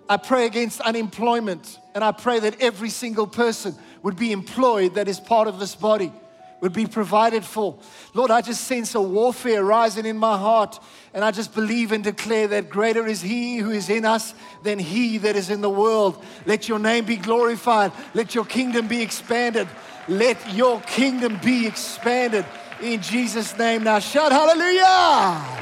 I 0.08 0.16
pray 0.16 0.46
against 0.46 0.80
unemployment 0.80 1.78
and 1.94 2.04
I 2.04 2.12
pray 2.12 2.40
that 2.40 2.60
every 2.60 2.90
single 2.90 3.26
person 3.26 3.74
would 4.02 4.16
be 4.16 4.32
employed 4.32 4.94
that 4.94 5.08
is 5.08 5.20
part 5.20 5.48
of 5.48 5.58
this 5.58 5.74
body, 5.74 6.12
would 6.60 6.72
be 6.72 6.86
provided 6.86 7.44
for. 7.44 7.78
Lord, 8.14 8.30
I 8.30 8.40
just 8.40 8.64
sense 8.64 8.94
a 8.94 9.00
warfare 9.00 9.64
rising 9.64 10.06
in 10.06 10.16
my 10.16 10.36
heart, 10.36 10.78
and 11.14 11.24
I 11.24 11.30
just 11.30 11.54
believe 11.54 11.92
and 11.92 12.04
declare 12.04 12.48
that 12.48 12.70
greater 12.70 13.06
is 13.06 13.20
He 13.20 13.58
who 13.58 13.70
is 13.70 13.88
in 13.90 14.04
us 14.04 14.34
than 14.62 14.78
He 14.78 15.18
that 15.18 15.36
is 15.36 15.50
in 15.50 15.60
the 15.60 15.70
world. 15.70 16.22
Let 16.46 16.68
your 16.68 16.78
name 16.78 17.04
be 17.04 17.16
glorified, 17.16 17.92
let 18.14 18.34
your 18.34 18.44
kingdom 18.44 18.88
be 18.88 19.02
expanded. 19.02 19.68
Let 20.08 20.54
your 20.54 20.80
kingdom 20.80 21.38
be 21.42 21.68
expanded 21.68 22.44
in 22.82 23.00
Jesus' 23.00 23.56
name. 23.56 23.84
Now 23.84 24.00
shout 24.00 24.32
hallelujah. 24.32 25.60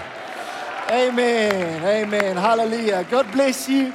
Amen. 0.91 1.85
Amen. 1.85 2.37
Hallelujah. 2.37 3.07
God 3.11 3.31
bless 3.31 3.69
you. 3.69 3.93